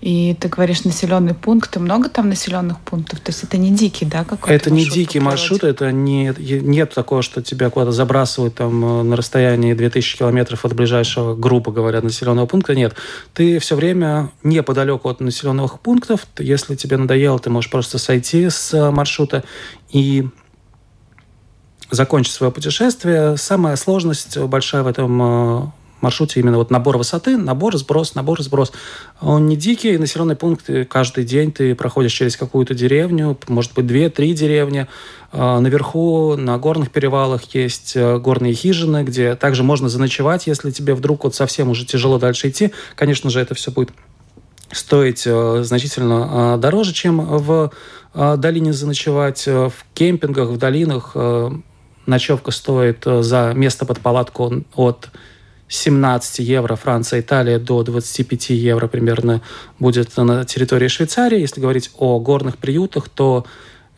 И 0.00 0.36
ты 0.38 0.48
говоришь 0.48 0.84
населенные 0.84 1.34
пункты, 1.34 1.80
много 1.80 2.08
там 2.08 2.28
населенных 2.28 2.78
пунктов? 2.80 3.20
То 3.20 3.30
есть 3.30 3.42
это 3.42 3.56
не 3.58 3.70
дикий, 3.70 4.06
да, 4.06 4.24
какой-то 4.24 4.54
Это 4.54 4.70
не 4.70 4.84
дикий 4.84 5.20
маршрут, 5.20 5.64
это 5.64 5.92
не, 5.92 6.32
нет 6.38 6.94
такого, 6.94 7.22
что 7.22 7.42
тебя 7.42 7.68
куда-то 7.68 7.92
забрасывают 7.92 8.54
там 8.54 8.84
э, 8.84 9.02
на 9.02 9.16
расстоянии 9.16 9.74
2000 9.74 10.18
километров 10.18 10.64
от 10.64 10.74
ближайшего, 10.74 11.34
грубо 11.34 11.70
говоря, 11.70 12.00
населенного 12.00 12.46
пункта. 12.46 12.74
Нет. 12.74 12.94
Ты 13.34 13.58
все 13.58 13.76
время 13.76 14.30
неподалеку 14.42 15.08
от 15.08 15.20
населенных 15.20 15.80
пунктов. 15.80 16.26
Если 16.38 16.76
тебе 16.76 16.96
надоело, 16.96 17.38
ты 17.38 17.50
можешь 17.50 17.70
просто 17.70 17.98
сойти 17.98 18.48
с 18.48 18.72
э, 18.72 18.90
маршрута 18.90 19.44
и 19.90 20.28
закончить 21.92 22.34
свое 22.34 22.52
путешествие. 22.52 23.36
Самая 23.36 23.76
сложность 23.76 24.36
большая 24.36 24.82
в 24.82 24.86
этом 24.86 25.72
маршруте 26.02 26.40
именно 26.40 26.58
вот 26.58 26.70
набор 26.70 26.98
высоты, 26.98 27.36
набор, 27.36 27.76
сброс, 27.76 28.14
набор, 28.14 28.42
сброс. 28.42 28.72
Он 29.20 29.46
не 29.46 29.56
дикий, 29.56 29.96
населенный 29.96 30.36
пункт, 30.36 30.68
каждый 30.90 31.24
день 31.24 31.52
ты 31.52 31.74
проходишь 31.74 32.12
через 32.12 32.36
какую-то 32.36 32.74
деревню, 32.74 33.38
может 33.48 33.72
быть, 33.72 33.86
две-три 33.86 34.34
деревни. 34.34 34.88
А, 35.30 35.60
наверху 35.60 36.36
на 36.36 36.58
горных 36.58 36.90
перевалах 36.90 37.42
есть 37.54 37.92
э, 37.94 38.18
горные 38.18 38.52
хижины, 38.52 39.04
где 39.04 39.34
также 39.34 39.62
можно 39.62 39.88
заночевать, 39.88 40.46
если 40.46 40.70
тебе 40.70 40.94
вдруг 40.94 41.24
вот 41.24 41.34
совсем 41.34 41.70
уже 41.70 41.86
тяжело 41.86 42.18
дальше 42.18 42.50
идти. 42.50 42.72
Конечно 42.96 43.30
же, 43.30 43.40
это 43.40 43.54
все 43.54 43.70
будет 43.70 43.90
стоить 44.72 45.22
э, 45.24 45.62
значительно 45.62 46.56
э, 46.56 46.60
дороже, 46.60 46.92
чем 46.92 47.20
в 47.20 47.70
долине 48.14 48.74
заночевать. 48.74 49.46
В 49.46 49.72
кемпингах, 49.94 50.50
в 50.50 50.58
долинах 50.58 51.16
ночевка 52.06 52.50
стоит 52.50 53.04
за 53.04 53.52
место 53.54 53.86
под 53.86 54.00
палатку 54.00 54.64
от 54.74 55.08
17 55.68 56.40
евро 56.40 56.76
Франция, 56.76 57.20
Италия 57.20 57.58
до 57.58 57.82
25 57.82 58.50
евро 58.50 58.88
примерно 58.88 59.40
будет 59.78 60.14
на 60.18 60.44
территории 60.44 60.88
Швейцарии. 60.88 61.40
Если 61.40 61.60
говорить 61.60 61.90
о 61.96 62.18
горных 62.20 62.58
приютах, 62.58 63.08
то 63.08 63.46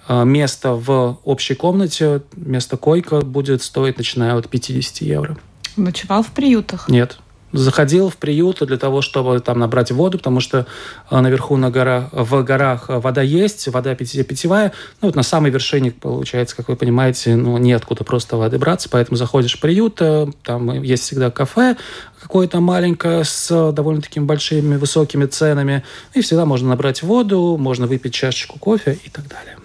э, 0.07 0.25
место 0.25 0.75
в 0.75 1.19
общей 1.25 1.55
комнате, 1.55 2.23
место 2.37 2.77
койка 2.77 3.23
будет 3.23 3.61
стоить 3.63 3.99
начиная 3.99 4.37
от 4.37 4.49
50 4.49 4.99
евро. 4.99 5.37
Nочевал 5.77 6.23
в 6.23 6.31
приютах? 6.31 6.89
Нет 6.89 7.19
заходил 7.55 8.11
в 8.11 8.17
приют 8.17 8.59
для 8.61 8.77
того, 8.77 9.01
чтобы 9.01 9.41
там 9.41 9.59
набрать 9.59 9.93
воду, 9.93 10.19
потому 10.19 10.41
что 10.41 10.67
э, 11.11 11.21
наверху 11.21 11.57
на 11.57 11.71
горах, 11.71 12.09
в 12.13 12.43
горах 12.43 12.85
вода 12.89 13.23
есть, 13.23 13.69
вода 13.69 13.95
питьевая. 13.95 14.73
Ну, 15.01 15.09
вот 15.09 15.17
на 15.17 15.23
самой 15.23 15.51
вершине, 15.51 15.93
получается, 15.93 16.57
как 16.57 16.69
вы 16.69 16.77
понимаете, 16.77 17.37
ну, 17.37 17.57
неоткуда 17.59 18.05
просто 18.05 18.37
воды 18.37 18.59
браться, 18.59 18.89
поэтому 18.91 19.17
заходишь 19.17 19.57
в 19.57 19.61
приют, 19.61 20.01
э, 20.01 20.27
там 20.43 20.83
есть 20.83 21.05
всегда 21.05 21.31
кафе 21.31 21.77
какое-то 22.21 22.61
маленькое 22.61 23.25
с 23.25 23.73
довольно 23.73 24.03
такими 24.03 24.25
большими 24.25 24.77
высокими 24.77 25.27
ценами, 25.27 25.85
и 26.15 26.21
всегда 26.21 26.47
можно 26.47 26.71
набрать 26.71 27.03
воду, 27.03 27.57
можно 27.59 27.87
выпить 27.87 28.15
чашечку 28.15 28.59
кофе 28.59 28.99
и 29.05 29.11
так 29.11 29.29
далее. 29.29 29.57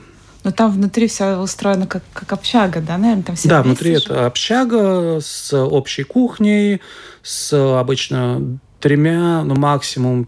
Но 0.49 0.55
там 0.55 0.71
внутри 0.71 1.07
все 1.07 1.37
устроено 1.37 1.85
как, 1.85 2.01
как 2.11 2.33
общага, 2.33 2.81
да, 2.81 2.97
наверное, 2.97 3.21
там 3.21 3.35
все 3.35 3.47
Да, 3.47 3.61
внутри 3.61 3.91
это 3.93 4.25
общага 4.25 5.19
с 5.21 5.55
общей 5.55 6.01
кухней, 6.01 6.81
с 7.21 7.53
обычно 7.79 8.57
тремя, 8.79 9.43
ну, 9.43 9.53
максимум 9.53 10.27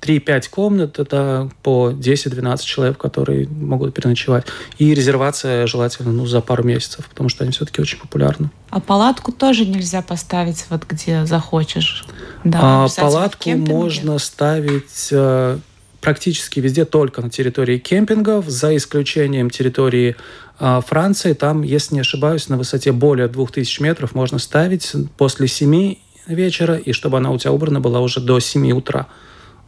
3-5 0.00 0.48
комнат, 0.48 0.98
это 0.98 1.50
по 1.62 1.90
10-12 1.90 2.64
человек, 2.64 2.96
которые 2.96 3.48
могут 3.48 3.92
переночевать. 3.92 4.46
И 4.78 4.94
резервация 4.94 5.66
желательно 5.66 6.10
ну, 6.10 6.24
за 6.24 6.40
пару 6.40 6.64
месяцев, 6.64 7.06
потому 7.06 7.28
что 7.28 7.44
они 7.44 7.52
все-таки 7.52 7.82
очень 7.82 7.98
популярны. 7.98 8.48
А 8.70 8.80
палатку 8.80 9.30
тоже 9.30 9.66
нельзя 9.66 10.00
поставить 10.00 10.64
вот 10.70 10.86
где 10.88 11.26
захочешь? 11.26 12.06
Да, 12.44 12.84
а, 12.84 12.88
палатку 12.96 13.50
можно 13.50 14.18
ставить 14.18 15.08
э, 15.10 15.58
практически 16.00 16.60
везде 16.60 16.84
только 16.84 17.22
на 17.22 17.30
территории 17.30 17.78
кемпингов, 17.78 18.48
за 18.48 18.76
исключением 18.76 19.50
территории 19.50 20.16
э, 20.58 20.80
Франции. 20.86 21.32
Там, 21.32 21.62
если 21.62 21.94
не 21.94 22.00
ошибаюсь, 22.00 22.48
на 22.48 22.56
высоте 22.56 22.92
более 22.92 23.28
2000 23.28 23.82
метров 23.82 24.14
можно 24.14 24.38
ставить 24.38 24.92
после 25.16 25.48
7 25.48 25.96
вечера, 26.26 26.76
и 26.76 26.92
чтобы 26.92 27.18
она 27.18 27.30
у 27.30 27.38
тебя 27.38 27.52
убрана 27.52 27.80
была 27.80 28.00
уже 28.00 28.20
до 28.20 28.40
7 28.40 28.72
утра. 28.72 29.06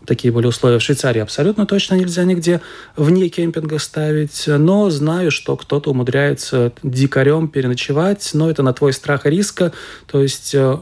Такие 0.07 0.33
были 0.33 0.47
условия 0.47 0.79
в 0.79 0.83
Швейцарии. 0.83 1.21
Абсолютно 1.21 1.65
точно 1.65 1.95
нельзя 1.95 2.25
нигде 2.25 2.61
вне 2.97 3.29
кемпинга 3.29 3.79
ставить. 3.79 4.45
Но 4.47 4.91
знаю, 4.91 5.31
что 5.31 5.57
кто-то 5.57 5.91
умудряется 5.91 6.73
дикарем 6.83 7.49
переночевать. 7.49 8.31
Но 8.35 8.51
это 8.51 8.63
на 8.63 8.73
твой 8.73 8.93
страх 8.93 9.27
и 9.27 9.31
риска. 9.31 9.73
То 10.07 10.21
есть 10.21 10.55
э, 10.55 10.79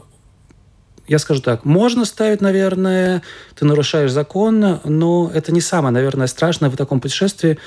я 1.11 1.19
скажу 1.19 1.41
так, 1.41 1.65
можно 1.65 2.05
ставить, 2.05 2.39
наверное, 2.39 3.21
ты 3.59 3.65
нарушаешь 3.65 4.11
закон, 4.11 4.79
но 4.85 5.29
это 5.33 5.51
не 5.51 5.59
самое, 5.59 5.91
наверное, 5.91 6.27
страшное 6.27 6.69
в 6.69 6.77
таком 6.77 7.01
путешествии. 7.01 7.57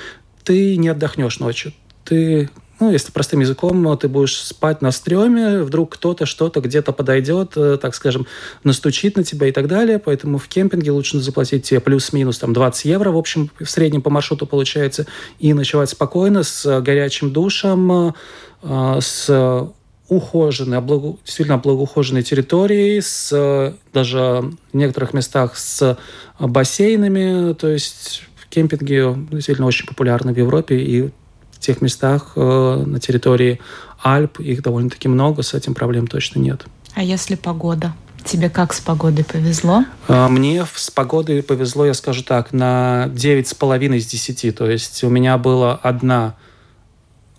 Ты 0.43 0.77
не 0.77 0.89
отдохнешь 0.89 1.39
ночью. 1.39 1.71
Ты 2.05 2.49
ну, 2.79 2.91
если 2.91 3.11
простым 3.11 3.41
языком, 3.41 3.97
ты 3.99 4.07
будешь 4.07 4.35
спать 4.35 4.81
на 4.81 4.91
стреме, 4.91 5.61
вдруг 5.61 5.93
кто-то 5.93 6.25
что-то 6.25 6.59
где-то 6.59 6.91
подойдет, 6.91 7.53
э, 7.55 7.77
так 7.79 7.93
скажем, 7.93 8.25
настучит 8.63 9.15
на 9.15 9.23
тебя 9.23 9.47
и 9.47 9.51
так 9.51 9.67
далее. 9.67 9.99
Поэтому 9.99 10.39
в 10.39 10.47
кемпинге 10.47 10.89
лучше 10.89 11.19
заплатить 11.19 11.65
тебе 11.65 11.79
плюс-минус 11.79 12.39
там 12.39 12.51
20 12.51 12.85
евро, 12.85 13.11
в 13.11 13.17
общем, 13.17 13.51
в 13.59 13.69
среднем 13.69 14.01
по 14.01 14.09
маршруту 14.09 14.47
получается, 14.47 15.05
и 15.37 15.53
ночевать 15.53 15.91
спокойно 15.91 16.41
с 16.41 16.81
горячим 16.81 17.31
душем, 17.31 18.15
э, 18.63 18.99
с 18.99 19.71
ухоженной, 20.07 20.77
облаго, 20.77 21.17
действительно 21.25 21.57
благоухоженной 21.57 22.23
территорией, 22.23 23.01
с 23.01 23.75
даже 23.93 24.51
в 24.71 24.75
некоторых 24.77 25.13
местах 25.13 25.57
с 25.57 25.97
бассейнами. 26.39 27.53
То 27.53 27.67
есть 27.67 28.23
кемпинги 28.49 29.03
действительно 29.31 29.67
очень 29.67 29.87
популярны 29.87 30.33
в 30.33 30.37
Европе 30.37 30.77
и 30.77 31.11
в 31.51 31.59
тех 31.59 31.81
местах 31.81 32.33
э, 32.35 32.83
на 32.85 32.99
территории 32.99 33.59
Альп 34.03 34.39
их 34.39 34.61
довольно-таки 34.61 35.07
много, 35.07 35.41
с 35.41 35.53
этим 35.53 35.73
проблем 35.73 36.07
точно 36.07 36.39
нет. 36.39 36.65
А 36.93 37.03
если 37.03 37.35
погода? 37.35 37.93
Тебе 38.23 38.49
как 38.49 38.73
с 38.73 38.81
погодой 38.81 39.23
повезло? 39.23 39.85
А, 40.07 40.27
мне 40.29 40.65
с 40.73 40.89
погодой 40.89 41.43
повезло, 41.43 41.85
я 41.85 41.93
скажу 41.93 42.23
так, 42.23 42.53
на 42.53 43.05
9,5 43.13 43.97
из 43.97 44.05
10. 44.07 44.55
То 44.55 44.69
есть 44.69 45.03
у 45.03 45.09
меня 45.09 45.37
была 45.37 45.75
одна 45.75 46.35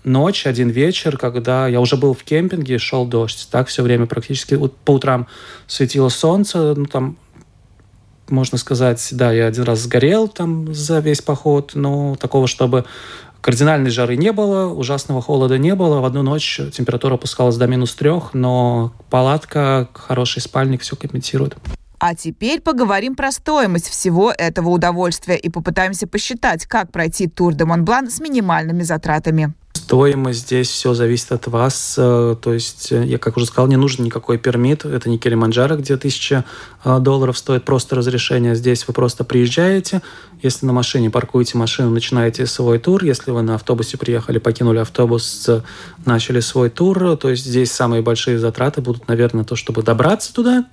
ночь, 0.07 0.47
один 0.47 0.71
вечер, 0.71 1.19
когда 1.19 1.69
я 1.69 1.81
уже 1.81 1.97
был 1.97 2.15
в 2.15 2.23
кемпинге, 2.23 2.79
шел 2.79 3.05
дождь. 3.05 3.49
Так 3.51 3.69
все 3.69 3.83
время 3.83 4.07
практически 4.07 4.59
по 4.85 4.93
утрам 4.93 5.27
светило 5.67 6.09
солнце, 6.09 6.75
ну 6.75 6.87
там 6.87 7.19
можно 8.29 8.59
сказать, 8.59 9.07
да, 9.13 9.33
я 9.33 9.47
один 9.47 9.65
раз 9.65 9.81
сгорел 9.81 10.29
там 10.29 10.75
за 10.75 10.99
весь 10.99 11.23
поход, 11.23 11.73
но 11.75 12.17
такого, 12.17 12.49
чтобы 12.49 12.85
кардинальной 13.41 13.91
жары 13.91 14.17
не 14.17 14.33
было, 14.33 14.73
ужасного 14.73 15.23
холода 15.23 15.59
не 15.59 15.75
было. 15.75 16.01
В 16.01 16.05
одну 16.05 16.23
ночь 16.23 16.61
температура 16.73 17.15
опускалась 17.15 17.57
до 17.57 17.67
минус 17.67 17.95
трех, 17.95 18.35
но 18.35 18.93
палатка, 19.11 19.89
хороший 19.93 20.43
спальник 20.43 20.83
все 20.83 20.97
компенсирует. 20.97 21.57
А 21.99 22.15
теперь 22.15 22.61
поговорим 22.61 23.15
про 23.15 23.33
стоимость 23.33 23.89
всего 23.89 24.33
этого 24.37 24.69
удовольствия 24.69 25.37
и 25.37 25.49
попытаемся 25.49 26.07
посчитать, 26.07 26.67
как 26.67 26.93
пройти 26.93 27.27
тур 27.27 27.55
де 27.55 27.65
Монблан 27.65 28.11
с 28.11 28.21
минимальными 28.21 28.83
затратами. 28.83 29.55
Стоимость 29.87 30.41
здесь 30.41 30.69
все 30.69 30.95
зависит 30.95 31.31
от 31.31 31.47
вас. 31.47 31.95
Э, 31.97 32.35
то 32.43 32.53
есть, 32.53 32.91
э, 32.91 33.05
я 33.07 33.19
как 33.19 33.37
уже 33.37 33.47
сказал, 33.47 33.69
не 33.69 33.77
нужен 33.77 34.05
никакой 34.05 34.37
пермит. 34.37 34.85
Это 34.85 35.09
не 35.09 35.17
Килиманджаро, 35.17 35.77
где 35.77 35.97
тысяча 35.97 36.45
э, 36.85 36.99
долларов 36.99 37.39
стоит 37.39 37.65
просто 37.65 37.95
разрешение. 37.95 38.57
Здесь 38.57 38.89
вы 38.89 38.95
просто 38.95 39.23
приезжаете. 39.23 40.03
Если 40.43 40.67
на 40.67 40.73
машине 40.73 41.09
паркуете 41.09 41.57
машину, 41.57 41.91
начинаете 41.91 42.47
свой 42.47 42.81
тур. 42.81 43.05
Если 43.05 43.31
вы 43.31 43.43
на 43.43 43.55
автобусе 43.55 43.97
приехали, 43.97 44.39
покинули 44.39 44.79
автобус, 44.79 45.49
начали 46.05 46.41
свой 46.41 46.69
тур. 46.69 47.17
То 47.17 47.31
есть 47.31 47.45
здесь 47.45 47.71
самые 47.71 48.03
большие 48.03 48.41
затраты 48.41 48.81
будут, 48.81 49.07
наверное, 49.07 49.45
то, 49.45 49.55
чтобы 49.55 49.85
добраться 49.85 50.35
туда. 50.35 50.67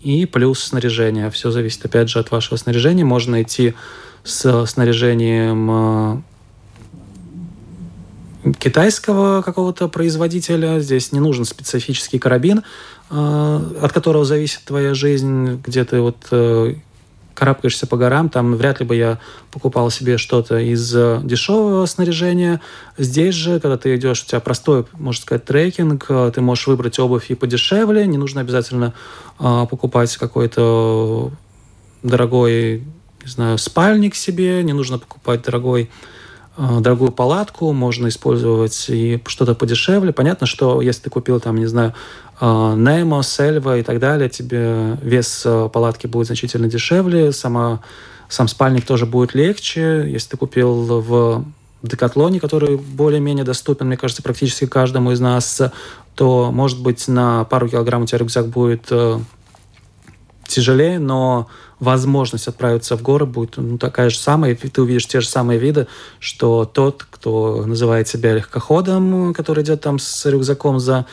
И 0.00 0.26
плюс 0.26 0.64
снаряжение. 0.64 1.30
Все 1.30 1.52
зависит, 1.52 1.84
опять 1.84 2.10
же, 2.10 2.18
от 2.18 2.32
вашего 2.32 2.56
снаряжения. 2.56 3.04
Можно 3.04 3.40
идти 3.40 3.74
с 4.24 4.66
снаряжением 4.66 6.24
китайского 8.58 9.42
какого-то 9.42 9.88
производителя. 9.88 10.80
Здесь 10.80 11.12
не 11.12 11.20
нужен 11.20 11.44
специфический 11.44 12.18
карабин, 12.18 12.62
э, 13.10 13.60
от 13.82 13.92
которого 13.92 14.24
зависит 14.24 14.60
твоя 14.64 14.94
жизнь, 14.94 15.60
где 15.64 15.84
ты 15.84 16.00
вот 16.00 16.16
э, 16.30 16.74
карабкаешься 17.34 17.86
по 17.86 17.96
горам, 17.96 18.28
там 18.28 18.56
вряд 18.56 18.80
ли 18.80 18.86
бы 18.86 18.96
я 18.96 19.18
покупал 19.50 19.90
себе 19.90 20.18
что-то 20.18 20.58
из 20.58 20.94
э, 20.94 21.20
дешевого 21.22 21.86
снаряжения. 21.86 22.60
Здесь 22.96 23.34
же, 23.34 23.60
когда 23.60 23.76
ты 23.76 23.94
идешь, 23.96 24.22
у 24.22 24.26
тебя 24.26 24.40
простой, 24.40 24.86
можно 24.92 25.20
сказать, 25.20 25.44
трекинг, 25.44 26.06
ты 26.34 26.40
можешь 26.40 26.66
выбрать 26.66 26.98
обувь 26.98 27.30
и 27.30 27.34
подешевле, 27.34 28.06
не 28.06 28.18
нужно 28.18 28.40
обязательно 28.40 28.94
покупать 29.38 30.16
какой-то 30.16 31.30
дорогой, 32.02 32.82
не 33.24 33.30
знаю, 33.30 33.58
спальник 33.58 34.16
себе, 34.16 34.62
не 34.64 34.72
нужно 34.72 34.98
покупать 34.98 35.42
дорогой 35.42 35.90
Э, 35.90 36.17
дорогую 36.58 37.12
палатку, 37.12 37.72
можно 37.72 38.08
использовать 38.08 38.86
и 38.88 39.22
что-то 39.26 39.54
подешевле. 39.54 40.12
Понятно, 40.12 40.46
что 40.46 40.80
если 40.82 41.02
ты 41.02 41.10
купил 41.10 41.38
там, 41.40 41.56
не 41.56 41.66
знаю, 41.66 41.94
Немо, 42.40 43.22
Сельва 43.22 43.78
и 43.78 43.82
так 43.82 43.98
далее, 43.98 44.28
тебе 44.28 44.96
вес 45.02 45.42
э, 45.44 45.68
палатки 45.72 46.06
будет 46.06 46.26
значительно 46.26 46.68
дешевле, 46.68 47.32
сама, 47.32 47.80
сам 48.28 48.46
спальник 48.46 48.86
тоже 48.86 49.06
будет 49.06 49.34
легче. 49.34 50.04
Если 50.06 50.30
ты 50.30 50.36
купил 50.36 51.02
в 51.02 51.44
Декатлоне, 51.82 52.38
который 52.38 52.76
более-менее 52.76 53.44
доступен, 53.44 53.86
мне 53.86 53.96
кажется, 53.96 54.22
практически 54.22 54.66
каждому 54.66 55.12
из 55.12 55.20
нас, 55.20 55.60
то, 56.14 56.50
может 56.52 56.82
быть, 56.82 57.06
на 57.08 57.44
пару 57.44 57.68
килограмм 57.68 58.02
у 58.02 58.06
тебя 58.06 58.18
рюкзак 58.18 58.48
будет 58.48 58.86
э, 58.90 59.18
тяжелее, 60.48 60.98
но 60.98 61.46
возможность 61.80 62.48
отправиться 62.48 62.96
в 62.96 63.02
горы 63.02 63.26
будет 63.26 63.56
ну, 63.56 63.78
такая 63.78 64.10
же 64.10 64.18
самая, 64.18 64.52
и 64.52 64.54
ты 64.54 64.82
увидишь 64.82 65.06
те 65.06 65.20
же 65.20 65.28
самые 65.28 65.58
виды, 65.58 65.86
что 66.18 66.64
тот, 66.64 67.06
кто 67.08 67.64
называет 67.64 68.08
себя 68.08 68.34
легкоходом, 68.34 69.32
который 69.34 69.62
идет 69.62 69.80
там 69.80 69.98
с 69.98 70.26
рюкзаком 70.26 70.80
за 70.80 71.06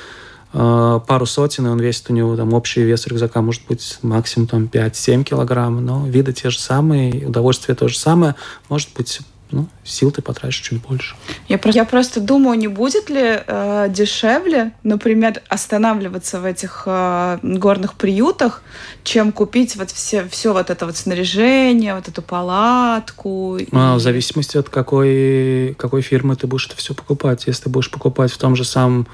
э, 0.54 1.00
пару 1.08 1.26
сотен, 1.26 1.68
и 1.68 1.70
он 1.70 1.80
весит 1.80 2.10
у 2.10 2.14
него, 2.14 2.36
там, 2.36 2.54
общий 2.54 2.82
вес 2.82 3.06
рюкзака 3.06 3.42
может 3.42 3.64
быть 3.68 4.00
максимум 4.02 4.48
там 4.48 4.66
5-7 4.66 5.24
килограмм, 5.24 5.86
но 5.86 6.08
виды 6.08 6.34
те 6.34 6.50
же 6.50 6.60
самые, 6.60 7.28
удовольствие 7.28 7.76
то 7.76 7.88
же 7.88 7.98
самое, 7.98 8.36
может 8.70 8.90
быть 8.96 9.22
ну, 9.52 9.68
сил 9.84 10.12
ты 10.12 10.22
потратишь 10.22 10.58
чуть 10.58 10.82
больше. 10.82 11.16
Я, 11.48 11.58
про... 11.58 11.72
я 11.72 11.86
просто 11.86 12.20
думаю, 12.20 12.58
не 12.58 12.68
будет 12.68 13.10
ли 13.10 13.42
э, 13.46 13.88
дешевле, 13.90 14.72
например, 14.84 15.42
останавливаться 15.50 16.40
в 16.40 16.46
этих 16.46 16.84
э, 16.86 17.38
горных 17.42 17.94
приютах, 17.94 18.64
чем 19.04 19.32
купить 19.32 19.76
вот 19.76 19.92
все, 19.92 20.28
все 20.28 20.52
вот 20.52 20.70
это 20.70 20.86
вот 20.86 20.98
снаряжение, 20.98 21.96
вот 21.96 22.08
эту 22.08 22.22
палатку. 22.22 23.58
А, 23.72 23.94
и... 23.94 23.98
В 23.98 24.00
зависимости 24.00 24.58
от 24.58 24.70
какой, 24.70 25.76
какой 25.78 26.02
фирмы 26.02 26.36
ты 26.36 26.48
будешь 26.48 26.68
это 26.68 26.76
все 26.76 26.94
покупать. 26.94 27.46
Если 27.48 27.64
ты 27.64 27.70
будешь 27.70 27.92
покупать 27.92 28.32
в 28.32 28.38
том 28.38 28.56
же 28.56 28.64
самом 28.64 29.08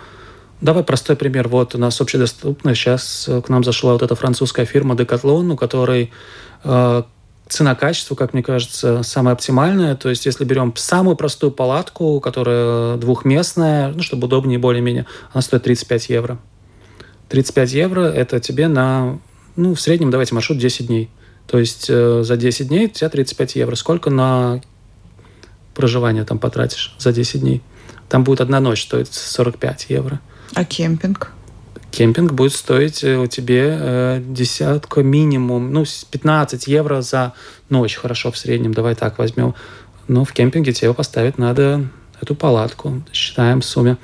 Давай 0.61 0.83
простой 0.83 1.15
пример. 1.15 1.47
Вот 1.47 1.73
у 1.73 1.79
нас 1.79 1.99
общедоступно 2.01 2.75
сейчас 2.75 3.27
к 3.43 3.49
нам 3.49 3.63
зашла 3.63 3.93
вот 3.93 4.03
эта 4.03 4.13
французская 4.13 4.65
фирма 4.65 4.93
Decathlon, 4.93 5.53
у 5.53 5.57
которой 5.57 6.11
э, 6.63 7.03
цена-качество, 7.51 8.15
как 8.15 8.33
мне 8.33 8.43
кажется, 8.43 9.03
самое 9.03 9.33
оптимальное. 9.33 9.95
То 9.95 10.09
есть, 10.09 10.25
если 10.25 10.45
берем 10.45 10.73
самую 10.75 11.15
простую 11.15 11.51
палатку, 11.51 12.19
которая 12.19 12.97
двухместная, 12.97 13.89
ну, 13.89 14.01
чтобы 14.01 14.25
удобнее 14.27 14.57
более-менее, 14.57 15.05
она 15.33 15.41
стоит 15.41 15.63
35 15.63 16.09
евро. 16.09 16.39
35 17.29 17.73
евро– 17.73 18.01
это 18.01 18.39
тебе 18.39 18.67
на, 18.67 19.19
ну, 19.55 19.75
в 19.75 19.81
среднем, 19.81 20.11
давайте, 20.11 20.33
маршрут 20.33 20.57
10 20.57 20.87
дней. 20.87 21.09
То 21.47 21.59
есть, 21.59 21.87
э, 21.89 22.23
за 22.23 22.37
10 22.37 22.69
дней 22.69 22.85
у 22.85 22.89
тебя 22.89 23.09
35 23.09 23.55
евро. 23.55 23.75
Сколько 23.75 24.09
на 24.09 24.61
проживание 25.75 26.23
там 26.23 26.39
потратишь 26.39 26.95
за 26.99 27.11
10 27.11 27.41
дней? 27.41 27.61
Там 28.09 28.23
будет 28.23 28.41
одна 28.41 28.59
ночь 28.59 28.83
стоить 28.83 29.13
45 29.13 29.87
евро. 29.89 30.19
А 30.53 30.65
кемпинг? 30.65 31.31
Кемпинг 31.91 32.31
будет 32.31 32.53
стоить 32.53 33.03
э, 33.03 33.17
у 33.17 33.27
тебе 33.27 33.77
э, 33.79 34.23
десятку 34.25 35.01
минимум, 35.01 35.71
ну, 35.71 35.85
15 36.11 36.67
евро 36.67 37.01
за 37.01 37.33
ночь, 37.69 37.95
хорошо, 37.95 38.31
в 38.31 38.37
среднем, 38.37 38.73
давай 38.73 38.95
так 38.95 39.19
возьмем. 39.19 39.53
Но 40.07 40.25
в 40.25 40.33
кемпинге 40.33 40.73
тебе 40.73 40.93
поставить 40.93 41.37
надо 41.37 41.87
эту 42.21 42.35
палатку. 42.35 43.03
Считаем 43.13 43.61
в 43.61 43.65
сумме 43.65 43.97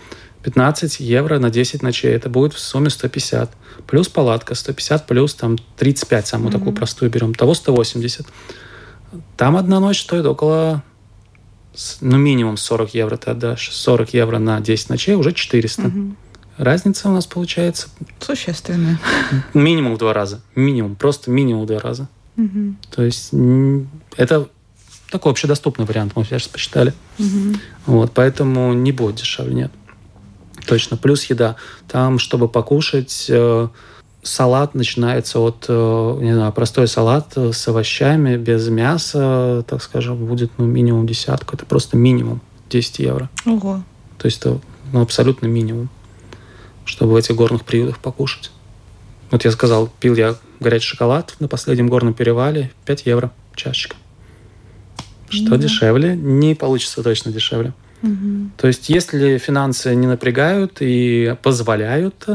15 0.44 1.00
евро 1.00 1.40
на 1.40 1.50
10 1.50 1.82
ночей. 1.82 2.12
Это 2.12 2.30
будет 2.30 2.54
в 2.54 2.60
сумме 2.60 2.90
150. 2.90 3.52
Плюс 3.86 4.08
палатка 4.08 4.56
150, 4.56 5.08
плюс 5.08 5.34
там 5.34 5.58
35, 5.78 6.28
самую 6.28 6.50
mm-hmm. 6.50 6.52
такую 6.54 6.74
простую 6.74 7.12
берем. 7.12 7.34
Того 7.34 7.54
180. 7.54 8.28
Там 9.36 9.58
одна 9.58 9.80
ночь 9.80 10.02
стоит 10.02 10.26
около 10.26 10.84
ну, 12.02 12.18
минимум 12.18 12.58
40 12.58 12.94
евро 12.94 13.18
ты 13.18 13.32
отдашь. 13.32 13.72
40 13.72 14.14
евро 14.14 14.40
на 14.40 14.60
10 14.60 14.90
ночей 14.90 15.16
уже 15.16 15.34
400. 15.34 15.82
Mm-hmm. 15.82 16.16
Разница 16.58 17.10
у 17.10 17.12
нас 17.12 17.28
получается... 17.28 17.88
Существенная. 18.20 19.00
Минимум 19.54 19.96
в 19.96 19.98
два 19.98 20.14
раза. 20.14 20.42
Минимум. 20.56 20.96
Просто 20.96 21.30
минимум 21.30 21.64
в 21.64 21.68
два 21.68 21.80
раза. 21.80 22.08
Угу. 22.38 22.76
То 22.92 23.04
есть 23.04 23.32
это 24.16 24.50
такой 25.12 25.32
общедоступный 25.32 25.86
вариант, 25.86 26.14
мы 26.16 26.24
сейчас 26.24 26.48
посчитали. 26.48 26.94
Угу. 27.20 27.56
Вот, 27.86 28.12
поэтому 28.14 28.74
не 28.74 28.92
будет 28.92 29.16
дешевле, 29.16 29.54
нет. 29.54 29.72
Точно. 30.66 30.98
Плюс 30.98 31.24
еда. 31.26 31.56
Там, 31.88 32.20
чтобы 32.20 32.50
покушать, 32.50 33.28
э, 33.30 33.68
салат 34.22 34.76
начинается 34.76 35.40
от, 35.40 35.66
э, 35.70 36.18
не 36.22 36.34
знаю, 36.34 36.52
простой 36.52 36.88
салат 36.88 37.38
с 37.38 37.68
овощами, 37.68 38.36
без 38.36 38.68
мяса, 38.68 39.64
так 39.68 39.82
скажем, 39.82 40.26
будет 40.26 40.52
ну, 40.58 40.66
минимум 40.66 41.08
десятку. 41.08 41.56
Это 41.56 41.66
просто 41.66 41.96
минимум 41.96 42.42
10 42.70 43.00
евро. 43.00 43.30
Ого. 43.46 43.84
То 44.18 44.26
есть 44.26 44.40
это 44.40 44.60
ну, 44.92 45.02
абсолютно 45.02 45.48
минимум 45.48 45.90
чтобы 46.88 47.14
в 47.14 47.16
этих 47.18 47.36
горных 47.36 47.66
приютах 47.66 48.00
покушать. 48.00 48.52
Вот 49.30 49.44
я 49.46 49.52
сказал, 49.52 49.90
пил 50.00 50.16
я 50.16 50.36
горячий 50.60 50.88
шоколад 50.88 51.36
на 51.40 51.48
последнем 51.48 51.90
горном 51.90 52.14
перевале, 52.14 52.72
5 52.86 53.06
евро 53.06 53.32
чашечка. 53.56 53.96
Что 55.30 55.56
mm 55.56 55.58
дешевле? 55.58 56.16
Не 56.16 56.56
получится 56.56 57.04
точно 57.04 57.32
дешевле. 57.32 57.74
mm 58.02 58.52
То 58.58 58.68
есть, 58.68 58.90
если 58.90 59.38
финансы 59.38 59.94
не 59.96 60.08
напрягают 60.08 60.78
и 60.80 61.36
позволяют, 61.44 62.26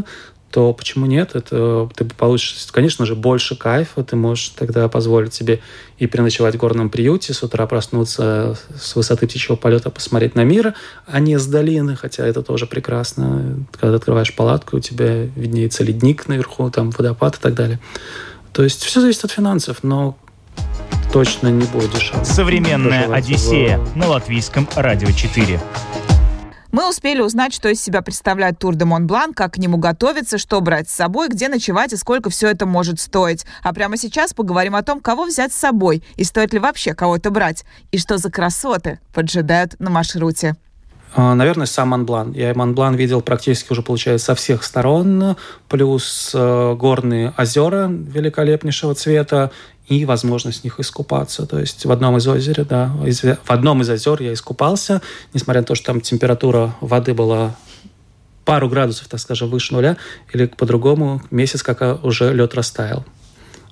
то 0.52 0.72
почему 0.74 1.06
нет? 1.06 1.34
Это 1.34 1.88
ты 1.94 2.04
получишь, 2.04 2.68
конечно 2.70 3.06
же, 3.06 3.16
больше 3.16 3.56
кайфа. 3.56 4.04
Ты 4.04 4.16
можешь 4.16 4.50
тогда 4.50 4.86
позволить 4.88 5.32
себе 5.32 5.60
и 5.98 6.06
переночевать 6.06 6.54
в 6.54 6.58
горном 6.58 6.90
приюте, 6.90 7.32
с 7.32 7.42
утра 7.42 7.66
проснуться 7.66 8.58
с 8.78 8.94
высоты 8.94 9.26
птичьего 9.26 9.56
полета, 9.56 9.88
посмотреть 9.88 10.34
на 10.34 10.44
мир, 10.44 10.74
а 11.06 11.20
не 11.20 11.38
с 11.38 11.46
долины, 11.46 11.96
хотя 11.96 12.26
это 12.26 12.42
тоже 12.42 12.66
прекрасно. 12.66 13.64
Когда 13.72 13.92
ты 13.92 13.96
открываешь 13.96 14.36
палатку, 14.36 14.76
у 14.76 14.80
тебя 14.80 15.24
виднеется 15.24 15.84
ледник 15.84 16.28
наверху, 16.28 16.70
там 16.70 16.90
водопад 16.90 17.36
и 17.36 17.40
так 17.40 17.54
далее. 17.54 17.80
То 18.52 18.62
есть 18.62 18.84
все 18.84 19.00
зависит 19.00 19.24
от 19.24 19.30
финансов, 19.30 19.78
но 19.82 20.18
точно 21.12 21.48
не 21.48 21.64
будет 21.64 21.92
дешевле. 21.92 22.24
Современная 22.26 23.10
Одиссея 23.10 23.78
в... 23.78 23.96
на 23.96 24.08
латвийском 24.08 24.68
радио 24.76 25.10
4. 25.10 25.58
Мы 26.72 26.88
успели 26.88 27.20
узнать, 27.20 27.52
что 27.52 27.68
из 27.68 27.82
себя 27.82 28.00
представляет 28.00 28.58
Тур 28.58 28.74
де 28.74 28.86
Монблан, 28.86 29.34
как 29.34 29.52
к 29.52 29.58
нему 29.58 29.76
готовиться, 29.76 30.38
что 30.38 30.58
брать 30.62 30.88
с 30.88 30.94
собой, 30.94 31.28
где 31.28 31.48
ночевать 31.48 31.92
и 31.92 31.96
сколько 31.96 32.30
все 32.30 32.48
это 32.48 32.64
может 32.64 32.98
стоить. 32.98 33.44
А 33.62 33.74
прямо 33.74 33.98
сейчас 33.98 34.32
поговорим 34.32 34.74
о 34.74 34.82
том, 34.82 35.00
кого 35.00 35.26
взять 35.26 35.52
с 35.52 35.56
собой 35.56 36.02
и 36.16 36.24
стоит 36.24 36.54
ли 36.54 36.58
вообще 36.58 36.94
кого-то 36.94 37.30
брать, 37.30 37.66
и 37.90 37.98
что 37.98 38.16
за 38.16 38.30
красоты 38.30 39.00
поджидают 39.12 39.78
на 39.80 39.90
маршруте. 39.90 40.56
А, 41.14 41.34
наверное, 41.34 41.66
сам 41.66 41.90
Монблан. 41.90 42.32
Я 42.32 42.54
Монблан 42.54 42.94
видел 42.94 43.20
практически 43.20 43.70
уже, 43.72 43.82
получается, 43.82 44.26
со 44.26 44.34
всех 44.34 44.64
сторон, 44.64 45.36
плюс 45.68 46.30
э, 46.32 46.74
горные 46.74 47.34
озера 47.36 47.88
великолепнейшего 47.90 48.94
цвета 48.94 49.50
и 49.88 50.04
возможность 50.04 50.60
в 50.60 50.64
них 50.64 50.80
искупаться. 50.80 51.46
То 51.46 51.58
есть 51.58 51.84
в 51.84 51.92
одном 51.92 52.16
из 52.16 52.26
озер, 52.26 52.64
да, 52.64 52.92
в 53.44 53.50
одном 53.50 53.82
из 53.82 53.90
озер 53.90 54.22
я 54.22 54.32
искупался, 54.32 55.02
несмотря 55.34 55.62
на 55.62 55.66
то, 55.66 55.74
что 55.74 55.86
там 55.86 56.00
температура 56.00 56.74
воды 56.80 57.14
была 57.14 57.54
пару 58.44 58.68
градусов, 58.68 59.08
так 59.08 59.20
скажем, 59.20 59.50
выше 59.50 59.74
нуля, 59.74 59.96
или 60.32 60.46
по-другому 60.46 61.22
месяц, 61.30 61.62
как 61.62 62.04
уже 62.04 62.32
лед 62.32 62.54
растаял. 62.54 63.04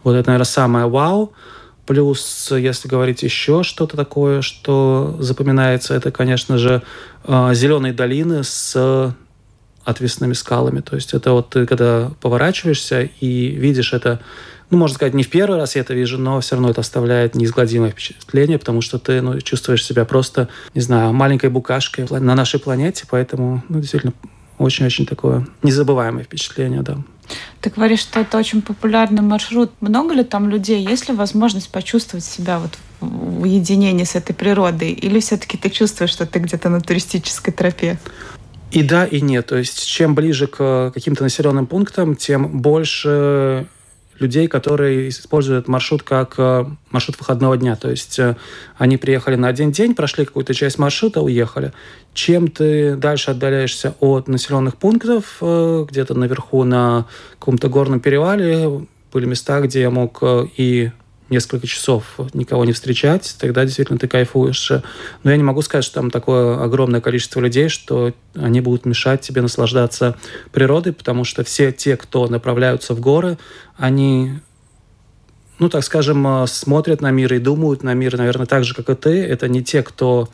Вот 0.04 0.14
это, 0.14 0.28
наверное, 0.28 0.44
самое 0.44 0.88
вау. 0.88 1.32
Плюс, 1.86 2.52
если 2.52 2.88
говорить 2.88 3.22
еще 3.22 3.62
что-то 3.64 3.96
такое, 3.96 4.42
что 4.42 5.16
запоминается, 5.18 5.94
это, 5.94 6.12
конечно 6.12 6.56
же, 6.56 6.82
а, 7.24 7.52
зеленые 7.52 7.92
долины 7.92 8.44
с 8.44 9.14
отвесными 9.90 10.32
скалами. 10.32 10.80
То 10.80 10.96
есть 10.96 11.14
это 11.14 11.32
вот 11.32 11.50
ты 11.50 11.66
когда 11.66 12.10
поворачиваешься 12.20 13.02
и 13.20 13.48
видишь 13.48 13.92
это, 13.92 14.20
ну, 14.70 14.78
можно 14.78 14.94
сказать, 14.94 15.14
не 15.14 15.22
в 15.22 15.30
первый 15.30 15.58
раз 15.58 15.76
я 15.76 15.82
это 15.82 15.94
вижу, 15.94 16.18
но 16.18 16.40
все 16.40 16.56
равно 16.56 16.70
это 16.70 16.80
оставляет 16.80 17.34
неизгладимое 17.34 17.90
впечатление, 17.90 18.58
потому 18.58 18.80
что 18.80 18.98
ты 18.98 19.20
ну, 19.20 19.40
чувствуешь 19.40 19.84
себя 19.84 20.04
просто, 20.04 20.48
не 20.74 20.80
знаю, 20.80 21.12
маленькой 21.12 21.50
букашкой 21.50 22.06
на 22.08 22.34
нашей 22.34 22.60
планете, 22.60 23.04
поэтому, 23.10 23.62
ну, 23.68 23.80
действительно, 23.80 24.12
очень-очень 24.58 25.06
такое 25.06 25.46
незабываемое 25.62 26.24
впечатление, 26.24 26.82
да. 26.82 26.98
Ты 27.60 27.70
говоришь, 27.70 28.00
что 28.00 28.20
это 28.20 28.38
очень 28.38 28.62
популярный 28.62 29.22
маршрут. 29.22 29.70
Много 29.80 30.14
ли 30.14 30.24
там 30.24 30.48
людей? 30.48 30.84
Есть 30.84 31.08
ли 31.08 31.14
возможность 31.14 31.70
почувствовать 31.70 32.24
себя 32.24 32.58
вот 32.58 32.72
в 33.00 33.42
уединении 33.42 34.04
с 34.04 34.14
этой 34.16 34.34
природой? 34.34 34.90
Или 34.90 35.20
все-таки 35.20 35.56
ты 35.56 35.70
чувствуешь, 35.70 36.10
что 36.10 36.26
ты 36.26 36.38
где-то 36.38 36.68
на 36.68 36.80
туристической 36.80 37.52
тропе? 37.52 37.98
И 38.70 38.82
да, 38.82 39.04
и 39.04 39.20
нет. 39.20 39.46
То 39.46 39.56
есть 39.56 39.86
чем 39.86 40.14
ближе 40.14 40.46
к 40.46 40.92
каким-то 40.94 41.24
населенным 41.24 41.66
пунктам, 41.66 42.14
тем 42.14 42.60
больше 42.60 43.66
людей, 44.20 44.46
которые 44.48 45.08
используют 45.08 45.66
маршрут 45.66 46.02
как 46.02 46.34
э, 46.38 46.66
маршрут 46.90 47.18
выходного 47.18 47.56
дня. 47.56 47.74
То 47.74 47.90
есть 47.90 48.18
э, 48.18 48.36
они 48.76 48.96
приехали 48.96 49.34
на 49.34 49.48
один 49.48 49.72
день, 49.72 49.94
прошли 49.94 50.24
какую-то 50.24 50.54
часть 50.54 50.78
маршрута, 50.78 51.22
уехали. 51.22 51.72
Чем 52.12 52.48
ты 52.48 52.96
дальше 52.96 53.30
отдаляешься 53.30 53.94
от 53.98 54.28
населенных 54.28 54.76
пунктов, 54.76 55.38
э, 55.40 55.86
где-то 55.88 56.14
наверху 56.14 56.64
на 56.64 57.06
каком-то 57.38 57.68
горном 57.68 58.00
перевале, 58.00 58.86
были 59.12 59.26
места, 59.26 59.60
где 59.60 59.80
я 59.80 59.90
мог 59.90 60.22
и 60.56 60.92
несколько 61.30 61.66
часов 61.66 62.04
никого 62.34 62.64
не 62.64 62.72
встречать, 62.72 63.36
тогда 63.38 63.64
действительно 63.64 63.98
ты 63.98 64.08
кайфуешь. 64.08 64.72
Но 65.22 65.30
я 65.30 65.36
не 65.36 65.42
могу 65.42 65.62
сказать, 65.62 65.84
что 65.84 65.94
там 65.94 66.10
такое 66.10 66.62
огромное 66.62 67.00
количество 67.00 67.40
людей, 67.40 67.68
что 67.68 68.12
они 68.34 68.60
будут 68.60 68.84
мешать 68.84 69.20
тебе 69.20 69.40
наслаждаться 69.40 70.18
природой, 70.52 70.92
потому 70.92 71.24
что 71.24 71.44
все 71.44 71.72
те, 71.72 71.96
кто 71.96 72.26
направляются 72.26 72.94
в 72.94 73.00
горы, 73.00 73.38
они 73.76 74.40
ну, 75.60 75.68
так 75.68 75.84
скажем, 75.84 76.46
смотрят 76.46 77.02
на 77.02 77.10
мир 77.10 77.34
и 77.34 77.38
думают 77.38 77.82
на 77.82 77.92
мир, 77.92 78.16
наверное, 78.16 78.46
так 78.46 78.64
же, 78.64 78.74
как 78.74 78.88
и 78.88 78.94
ты. 78.94 79.22
Это 79.22 79.46
не 79.46 79.62
те, 79.62 79.82
кто 79.82 80.30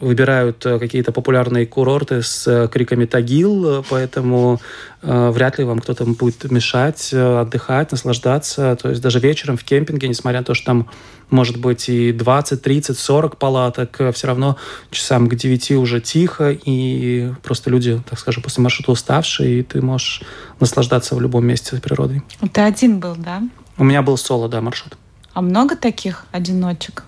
выбирают 0.00 0.64
э, 0.64 0.78
какие-то 0.78 1.12
популярные 1.12 1.66
курорты 1.66 2.22
с 2.22 2.46
э, 2.46 2.68
криками 2.68 3.04
«Тагил», 3.04 3.84
поэтому 3.88 4.60
э, 5.02 5.30
вряд 5.30 5.58
ли 5.58 5.64
вам 5.64 5.80
кто-то 5.80 6.04
будет 6.04 6.50
мешать 6.50 7.12
отдыхать, 7.12 7.92
наслаждаться. 7.92 8.76
То 8.80 8.90
есть 8.90 9.02
даже 9.02 9.18
вечером 9.18 9.56
в 9.56 9.64
кемпинге, 9.64 10.08
несмотря 10.08 10.40
на 10.40 10.44
то, 10.44 10.54
что 10.54 10.66
там 10.66 10.90
может 11.30 11.58
быть 11.58 11.88
и 11.88 12.12
20, 12.12 12.62
30, 12.62 12.98
40 12.98 13.36
палаток, 13.36 14.00
все 14.14 14.26
равно 14.26 14.56
часам 14.90 15.28
к 15.28 15.34
9 15.34 15.72
уже 15.72 16.00
тихо, 16.00 16.50
и 16.50 17.32
просто 17.42 17.70
люди, 17.70 18.00
так 18.08 18.18
скажем, 18.18 18.42
после 18.42 18.62
маршрута 18.62 18.92
уставшие, 18.92 19.60
и 19.60 19.62
ты 19.62 19.82
можешь 19.82 20.22
наслаждаться 20.60 21.14
в 21.14 21.20
любом 21.20 21.46
месте 21.46 21.76
природой. 21.76 22.22
Ты 22.52 22.60
один 22.60 22.98
был, 23.00 23.14
да? 23.16 23.42
У 23.76 23.84
меня 23.84 24.02
был 24.02 24.16
соло, 24.16 24.48
да, 24.48 24.60
маршрут. 24.60 24.96
А 25.34 25.42
много 25.42 25.76
таких 25.76 26.24
одиночек? 26.32 27.04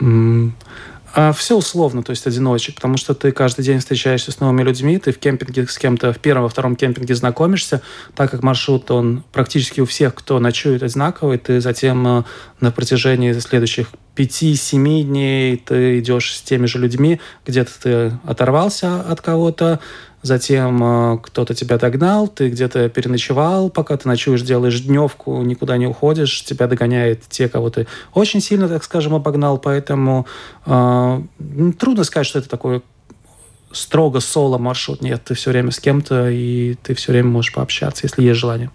А 0.00 0.93
все 1.34 1.56
условно, 1.56 2.02
то 2.02 2.10
есть 2.10 2.26
одиночек, 2.26 2.76
потому 2.76 2.96
что 2.96 3.14
ты 3.14 3.30
каждый 3.30 3.64
день 3.64 3.78
встречаешься 3.78 4.32
с 4.32 4.40
новыми 4.40 4.62
людьми, 4.62 4.98
ты 4.98 5.12
в 5.12 5.18
кемпинге 5.18 5.66
с 5.66 5.78
кем-то 5.78 6.12
в 6.12 6.18
первом, 6.18 6.42
во 6.42 6.48
втором 6.48 6.76
кемпинге 6.76 7.14
знакомишься, 7.14 7.82
так 8.16 8.30
как 8.30 8.42
маршрут, 8.42 8.90
он 8.90 9.22
практически 9.32 9.80
у 9.80 9.86
всех, 9.86 10.14
кто 10.14 10.38
ночует, 10.40 10.82
одинаковый, 10.82 11.38
ты 11.38 11.60
затем 11.60 12.06
э, 12.06 12.22
на 12.60 12.72
протяжении 12.72 13.32
следующих 13.32 13.88
5-7 14.16 15.02
дней 15.02 15.56
ты 15.56 15.98
идешь 16.00 16.36
с 16.36 16.42
теми 16.42 16.66
же 16.66 16.78
людьми, 16.78 17.20
где-то 17.46 17.70
ты 17.80 18.12
оторвался 18.24 19.00
от 19.00 19.20
кого-то, 19.20 19.80
затем 20.24 20.82
э, 20.82 21.18
кто-то 21.22 21.54
тебя 21.54 21.78
догнал, 21.78 22.28
ты 22.28 22.48
где-то 22.48 22.88
переночевал, 22.88 23.68
пока 23.68 23.96
ты 23.96 24.08
ночуешь, 24.08 24.42
делаешь 24.42 24.80
дневку, 24.80 25.42
никуда 25.42 25.76
не 25.76 25.86
уходишь, 25.86 26.42
тебя 26.44 26.66
догоняет 26.66 27.22
те, 27.28 27.48
кого 27.48 27.68
ты 27.70 27.86
очень 28.14 28.40
сильно, 28.40 28.66
так 28.66 28.82
скажем, 28.82 29.14
обогнал, 29.14 29.58
поэтому 29.58 30.26
э, 30.64 31.22
трудно 31.78 32.04
сказать, 32.04 32.26
что 32.26 32.38
это 32.38 32.48
такое 32.48 32.82
строго 33.70 34.20
соло 34.20 34.56
маршрут. 34.56 35.02
Нет, 35.02 35.22
ты 35.24 35.34
все 35.34 35.50
время 35.50 35.70
с 35.70 35.78
кем-то, 35.78 36.30
и 36.30 36.76
ты 36.82 36.94
все 36.94 37.12
время 37.12 37.28
можешь 37.28 37.52
пообщаться, 37.52 38.06
если 38.06 38.22
есть 38.22 38.40
желание. 38.40 38.70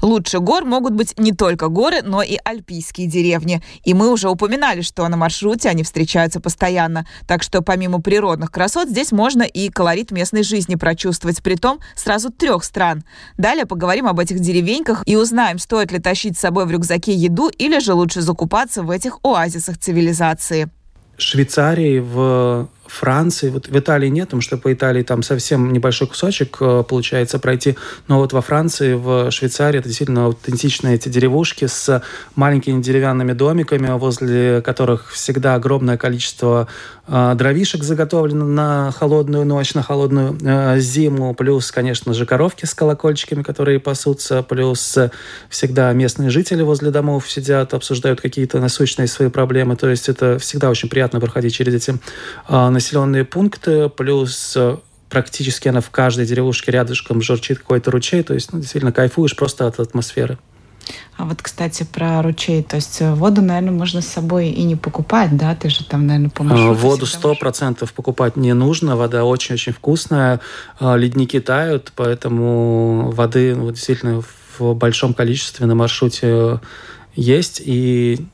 Лучше 0.00 0.40
гор 0.40 0.64
могут 0.64 0.94
быть 0.94 1.18
не 1.18 1.32
только 1.32 1.68
горы, 1.68 2.02
но 2.02 2.22
и 2.22 2.38
альпийские 2.42 3.06
деревни. 3.06 3.62
И 3.84 3.94
мы 3.94 4.10
уже 4.10 4.28
упоминали, 4.28 4.80
что 4.80 5.06
на 5.08 5.16
маршруте 5.16 5.68
они 5.68 5.82
встречаются 5.82 6.40
постоянно. 6.40 7.06
Так 7.26 7.42
что 7.42 7.62
помимо 7.62 8.00
природных 8.00 8.50
красот, 8.50 8.88
здесь 8.88 9.12
можно 9.12 9.42
и 9.42 9.68
колорит 9.68 10.10
местной 10.10 10.42
жизни 10.42 10.74
прочувствовать, 10.74 11.42
при 11.42 11.54
том 11.54 11.80
сразу 11.94 12.30
трех 12.30 12.64
стран. 12.64 13.04
Далее 13.38 13.66
поговорим 13.66 14.06
об 14.06 14.18
этих 14.18 14.40
деревеньках 14.40 15.02
и 15.06 15.16
узнаем, 15.16 15.58
стоит 15.58 15.92
ли 15.92 15.98
тащить 15.98 16.36
с 16.36 16.40
собой 16.40 16.66
в 16.66 16.70
рюкзаке 16.70 17.12
еду 17.14 17.48
или 17.48 17.78
же 17.78 17.94
лучше 17.94 18.20
закупаться 18.20 18.82
в 18.82 18.90
этих 18.90 19.18
оазисах 19.22 19.78
цивилизации. 19.78 20.68
Швейцарии, 21.16 22.00
в 22.00 22.68
Франции, 22.92 23.48
вот 23.48 23.68
в 23.68 23.78
Италии 23.78 24.08
нет, 24.08 24.28
потому 24.28 24.42
что 24.42 24.58
по 24.58 24.70
Италии 24.72 25.02
там 25.02 25.22
совсем 25.22 25.72
небольшой 25.72 26.08
кусочек 26.08 26.58
э, 26.60 26.84
получается 26.86 27.38
пройти, 27.38 27.76
но 28.06 28.18
вот 28.18 28.34
во 28.34 28.42
Франции, 28.42 28.92
в 28.92 29.30
Швейцарии 29.30 29.78
это 29.78 29.88
действительно 29.88 30.26
аутентичные 30.26 30.96
эти 30.96 31.08
деревушки 31.08 31.66
с 31.66 32.02
маленькими 32.34 32.82
деревянными 32.82 33.32
домиками, 33.32 33.88
возле 33.98 34.60
которых 34.60 35.10
всегда 35.10 35.54
огромное 35.54 35.96
количество 35.96 36.68
э, 37.08 37.34
дровишек 37.34 37.82
заготовлено 37.82 38.44
на 38.44 38.92
холодную 38.92 39.46
ночь, 39.46 39.72
на 39.72 39.82
холодную 39.82 40.36
э, 40.42 40.78
зиму, 40.78 41.34
плюс, 41.34 41.72
конечно 41.72 42.12
же, 42.12 42.26
коровки 42.26 42.66
с 42.66 42.74
колокольчиками, 42.74 43.42
которые 43.42 43.80
пасутся, 43.80 44.42
плюс 44.42 44.98
всегда 45.48 45.92
местные 45.94 46.28
жители 46.28 46.62
возле 46.62 46.90
домов 46.90 47.30
сидят, 47.30 47.72
обсуждают 47.72 48.20
какие-то 48.20 48.60
насущные 48.60 49.06
свои 49.06 49.30
проблемы, 49.30 49.76
то 49.76 49.88
есть 49.88 50.10
это 50.10 50.38
всегда 50.38 50.68
очень 50.68 50.90
приятно 50.90 51.20
проходить 51.20 51.54
через 51.54 51.74
эти 51.74 51.94
населенные 52.82 53.24
пункты, 53.24 53.88
плюс 53.88 54.54
э, 54.56 54.76
практически 55.08 55.68
она 55.68 55.80
в 55.80 55.90
каждой 55.90 56.26
деревушке 56.26 56.72
рядышком 56.72 57.22
журчит 57.22 57.58
какой-то 57.58 57.92
ручей, 57.92 58.24
то 58.24 58.34
есть 58.34 58.52
ну, 58.52 58.58
действительно 58.58 58.92
кайфуешь 58.92 59.36
просто 59.36 59.68
от 59.68 59.78
атмосферы. 59.78 60.38
А 61.16 61.24
вот, 61.24 61.40
кстати, 61.40 61.84
про 61.84 62.20
ручей. 62.22 62.64
То 62.64 62.74
есть 62.74 63.00
э, 63.00 63.14
воду, 63.14 63.40
наверное, 63.40 63.70
можно 63.70 64.00
с 64.00 64.08
собой 64.08 64.48
и 64.48 64.64
не 64.64 64.74
покупать, 64.74 65.36
да? 65.36 65.54
Ты 65.54 65.68
же 65.68 65.84
там, 65.84 66.08
наверное, 66.08 66.30
по 66.30 66.42
маршруту 66.42 66.74
Воду 66.74 67.06
сто 67.06 67.36
процентов 67.36 67.92
покупать 67.92 68.36
не 68.36 68.52
нужно. 68.52 68.96
Вода 68.96 69.24
очень-очень 69.24 69.72
вкусная. 69.72 70.40
А, 70.80 70.96
ледники 70.96 71.38
тают, 71.38 71.92
поэтому 71.94 73.12
воды 73.12 73.54
ну, 73.54 73.70
действительно 73.70 74.22
в 74.58 74.74
большом 74.74 75.14
количестве 75.14 75.66
на 75.66 75.76
маршруте 75.76 76.58
есть. 77.14 77.62
И 77.64 78.26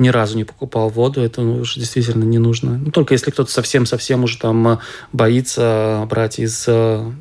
ни 0.00 0.08
разу 0.08 0.36
не 0.36 0.44
покупал 0.44 0.88
воду, 0.88 1.20
это 1.20 1.42
уже 1.42 1.78
действительно 1.78 2.24
не 2.24 2.38
нужно. 2.38 2.78
Ну, 2.78 2.90
только 2.90 3.14
если 3.14 3.30
кто-то 3.30 3.52
совсем-совсем 3.52 4.24
уже 4.24 4.38
там 4.38 4.66
э, 4.66 4.78
боится 5.12 6.06
брать 6.08 6.38
из 6.38 6.64
э, 6.66 7.12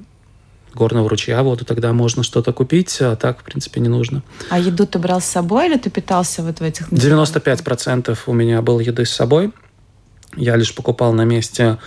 горного 0.73 1.09
ручья 1.09 1.43
воду, 1.43 1.65
тогда 1.65 1.91
можно 1.91 2.23
что-то 2.23 2.53
купить, 2.53 2.97
а 3.01 3.17
так, 3.17 3.41
в 3.41 3.43
принципе, 3.43 3.81
не 3.81 3.89
нужно. 3.89 4.23
А 4.49 4.57
еду 4.57 4.87
ты 4.87 4.97
брал 4.97 5.19
с 5.19 5.25
собой 5.25 5.67
или 5.67 5.77
ты 5.77 5.89
питался 5.89 6.41
вот 6.41 6.59
в 6.59 6.63
этих... 6.63 6.89
95% 6.89 8.17
у 8.25 8.33
меня 8.33 8.61
было 8.61 8.79
еды 8.79 9.05
с 9.05 9.11
собой. 9.11 9.51
Я 10.37 10.55
лишь 10.55 10.73
покупал 10.73 11.11
на 11.11 11.25
месте 11.25 11.79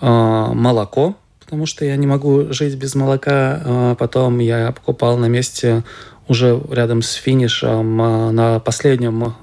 э, 0.00 0.06
молоко, 0.06 1.16
потому 1.40 1.66
что 1.66 1.84
я 1.84 1.96
не 1.96 2.06
могу 2.06 2.52
жить 2.52 2.76
без 2.76 2.94
молока. 2.94 3.60
Э, 3.64 3.96
потом 3.98 4.38
я 4.38 4.70
покупал 4.70 5.16
на 5.16 5.26
месте 5.26 5.82
уже 6.28 6.62
рядом 6.70 7.02
с 7.02 7.14
финишем 7.14 8.00
э, 8.00 8.30
на 8.30 8.60
последнем 8.60 9.34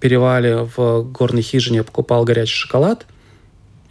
перевале 0.00 0.68
в 0.76 1.02
горной 1.02 1.42
хижине 1.42 1.78
я 1.78 1.84
покупал 1.84 2.24
горячий 2.24 2.54
шоколад, 2.54 3.06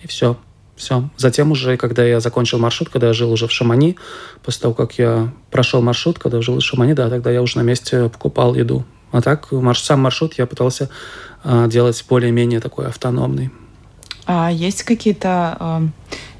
и 0.04 0.08
все. 0.08 0.38
Все. 0.76 1.10
Затем 1.18 1.52
уже, 1.52 1.76
когда 1.76 2.06
я 2.06 2.22
закончил 2.22 2.58
маршрут, 2.58 2.88
когда 2.88 3.08
я 3.08 3.14
жил 3.14 3.34
уже 3.34 3.48
в 3.48 3.52
Шамани, 3.52 3.98
после 4.44 4.62
того, 4.62 4.74
как 4.74 4.98
я 4.98 5.34
прошел 5.52 5.82
маршрут, 5.82 6.20
когда 6.20 6.42
жил 6.42 6.56
в 6.56 6.62
Шамани, 6.62 6.94
да, 6.94 7.10
тогда 7.10 7.32
я 7.32 7.42
уже 7.42 7.58
на 7.58 7.64
месте 7.64 8.08
покупал 8.08 8.56
еду. 8.56 8.86
А 9.12 9.22
так, 9.22 9.52
марш, 9.52 9.82
сам 9.82 10.00
маршрут 10.02 10.36
я 10.38 10.46
пытался 10.46 10.90
э, 11.44 11.68
делать 11.68 12.04
более-менее 12.08 12.62
такой 12.62 12.88
автономный. 12.88 13.52
А 14.26 14.50
есть 14.52 14.84
какие-то, 14.84 15.58
э, 15.60 15.88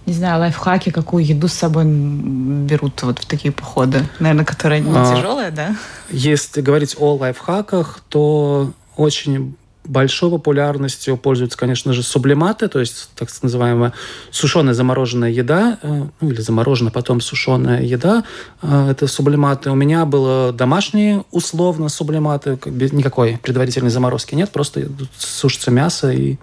не 0.06 0.14
знаю, 0.14 0.40
лайфхаки, 0.40 0.92
какую 0.92 1.26
еду 1.26 1.50
с 1.50 1.54
собой 1.54 1.84
берут 1.86 3.02
вот 3.04 3.20
в 3.20 3.26
такие 3.26 3.52
походы? 3.52 4.08
Наверное, 4.20 4.46
которая 4.46 4.80
не 4.80 4.90
а, 4.96 5.16
тяжелая, 5.16 5.52
да? 5.52 5.76
Если 6.12 6.62
говорить 6.62 6.96
о 6.98 7.16
лайфхаках, 7.16 8.02
то 8.08 8.72
очень 8.96 9.58
большой 9.90 10.30
популярностью 10.30 11.18
пользуются, 11.18 11.58
конечно 11.58 11.94
же, 11.94 12.04
сублиматы, 12.04 12.68
то 12.68 12.80
есть 12.80 13.10
так 13.16 13.28
называемая 13.42 13.92
сушеная 14.30 14.74
замороженная 14.74 15.32
еда, 15.32 15.80
э, 15.82 16.06
ну 16.22 16.30
или 16.30 16.40
замороженная 16.40 16.92
потом 16.92 17.20
сушеная 17.20 17.82
еда. 17.82 18.24
Э, 18.62 18.90
это 18.92 19.08
сублиматы. 19.08 19.72
У 19.72 19.76
меня 19.76 20.06
было 20.06 20.54
домашние 20.54 21.26
условно 21.32 21.90
сублиматы, 21.90 22.58
без 22.68 22.94
никакой 22.94 23.40
предварительной 23.42 23.90
заморозки 23.90 24.36
нет, 24.36 24.52
просто 24.52 24.88
сушится 25.18 25.72
мясо 25.72 26.12
и 26.12 26.38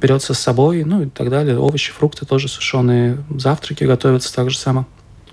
берется 0.00 0.32
с 0.32 0.38
собой, 0.38 0.84
ну 0.84 1.02
и 1.02 1.08
так 1.08 1.28
далее. 1.28 1.58
Овощи, 1.58 1.92
фрукты 1.92 2.24
тоже 2.24 2.48
сушеные, 2.48 3.18
завтраки 3.36 3.82
готовятся 3.82 4.32
так 4.32 4.50
же 4.50 4.58
само. 4.58 4.86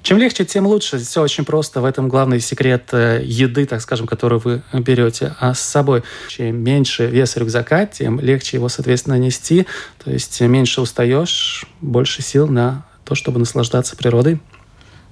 Чем 0.04 0.18
легче, 0.18 0.44
тем 0.44 0.68
лучше. 0.68 1.00
Все 1.00 1.22
очень 1.22 1.46
просто. 1.46 1.80
В 1.80 1.86
этом 1.86 2.10
главный 2.10 2.42
секрет 2.42 2.90
э, 2.92 3.22
еды, 3.24 3.66
так 3.66 3.80
скажем, 3.80 4.06
которую 4.06 4.42
вы 4.44 4.62
берете 4.74 5.34
а 5.40 5.54
с 5.54 5.62
собой. 5.62 6.04
Чем 6.28 6.58
меньше 6.58 7.08
вес 7.08 7.38
рюкзака, 7.38 7.86
тем 7.86 8.20
легче 8.20 8.58
его, 8.58 8.68
соответственно, 8.68 9.18
нести. 9.18 9.66
То 10.04 10.12
есть 10.12 10.42
меньше 10.42 10.82
устаешь, 10.82 11.66
больше 11.80 12.22
сил 12.22 12.48
на 12.48 12.86
то, 13.06 13.16
чтобы 13.16 13.40
наслаждаться 13.40 13.96
природой. 13.96 14.42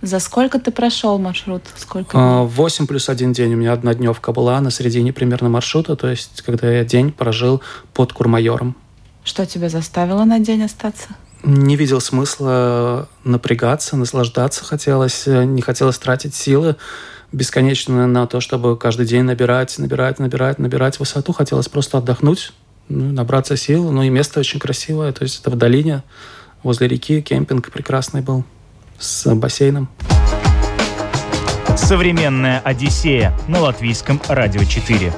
За 0.02 0.20
сколько 0.20 0.60
ты 0.60 0.72
прошел 0.72 1.18
маршрут? 1.20 1.64
Сколько? 1.78 2.44
8 2.44 2.84
а, 2.84 2.88
плюс 2.88 3.08
один 3.08 3.32
день. 3.32 3.54
У 3.54 3.58
меня 3.58 3.72
одна 3.72 3.94
дневка 3.94 4.34
была 4.34 4.60
на 4.60 4.72
середине 4.72 5.14
примерно 5.14 5.48
маршрута, 5.48 5.96
то 5.96 6.10
есть 6.10 6.42
когда 6.42 6.70
я 6.70 6.84
день 6.84 7.14
прожил 7.14 7.62
под 7.94 8.12
Курмайором. 8.12 8.76
Что 9.24 9.46
тебя 9.46 9.70
заставило 9.70 10.26
на 10.26 10.40
день 10.40 10.64
остаться? 10.64 11.10
Не 11.44 11.76
видел 11.76 12.02
смысла 12.02 13.10
напрягаться, 13.24 13.98
наслаждаться 13.98 14.64
хотелось, 14.64 15.26
не 15.26 15.62
хотелось 15.62 15.98
тратить 15.98 16.36
силы 16.36 16.76
бесконечно 17.32 18.08
на 18.08 18.28
то, 18.28 18.42
чтобы 18.42 18.78
каждый 18.78 19.06
день 19.06 19.24
набирать, 19.24 19.78
набирать, 19.78 20.20
набирать, 20.20 20.60
набирать 20.60 21.00
высоту. 21.00 21.34
Хотелось 21.34 21.70
просто 21.70 21.98
отдохнуть, 21.98 22.54
ну, 22.90 23.12
набраться 23.14 23.56
сил. 23.56 23.92
Ну 23.92 24.04
и 24.04 24.10
место 24.10 24.40
очень 24.40 24.60
красивое. 24.60 25.12
То 25.14 25.24
есть 25.24 25.42
это 25.42 25.50
в 25.50 25.56
долине, 25.56 26.04
возле 26.64 26.88
реки, 26.88 27.22
кемпинг 27.22 27.72
прекрасный 27.72 28.22
был 28.22 28.44
с 29.00 29.34
бассейном. 29.34 29.90
Современная 31.78 32.60
Одиссея 32.60 33.38
на 33.48 33.62
латвийском 33.62 34.22
радио 34.28 34.64
4. 34.64 35.14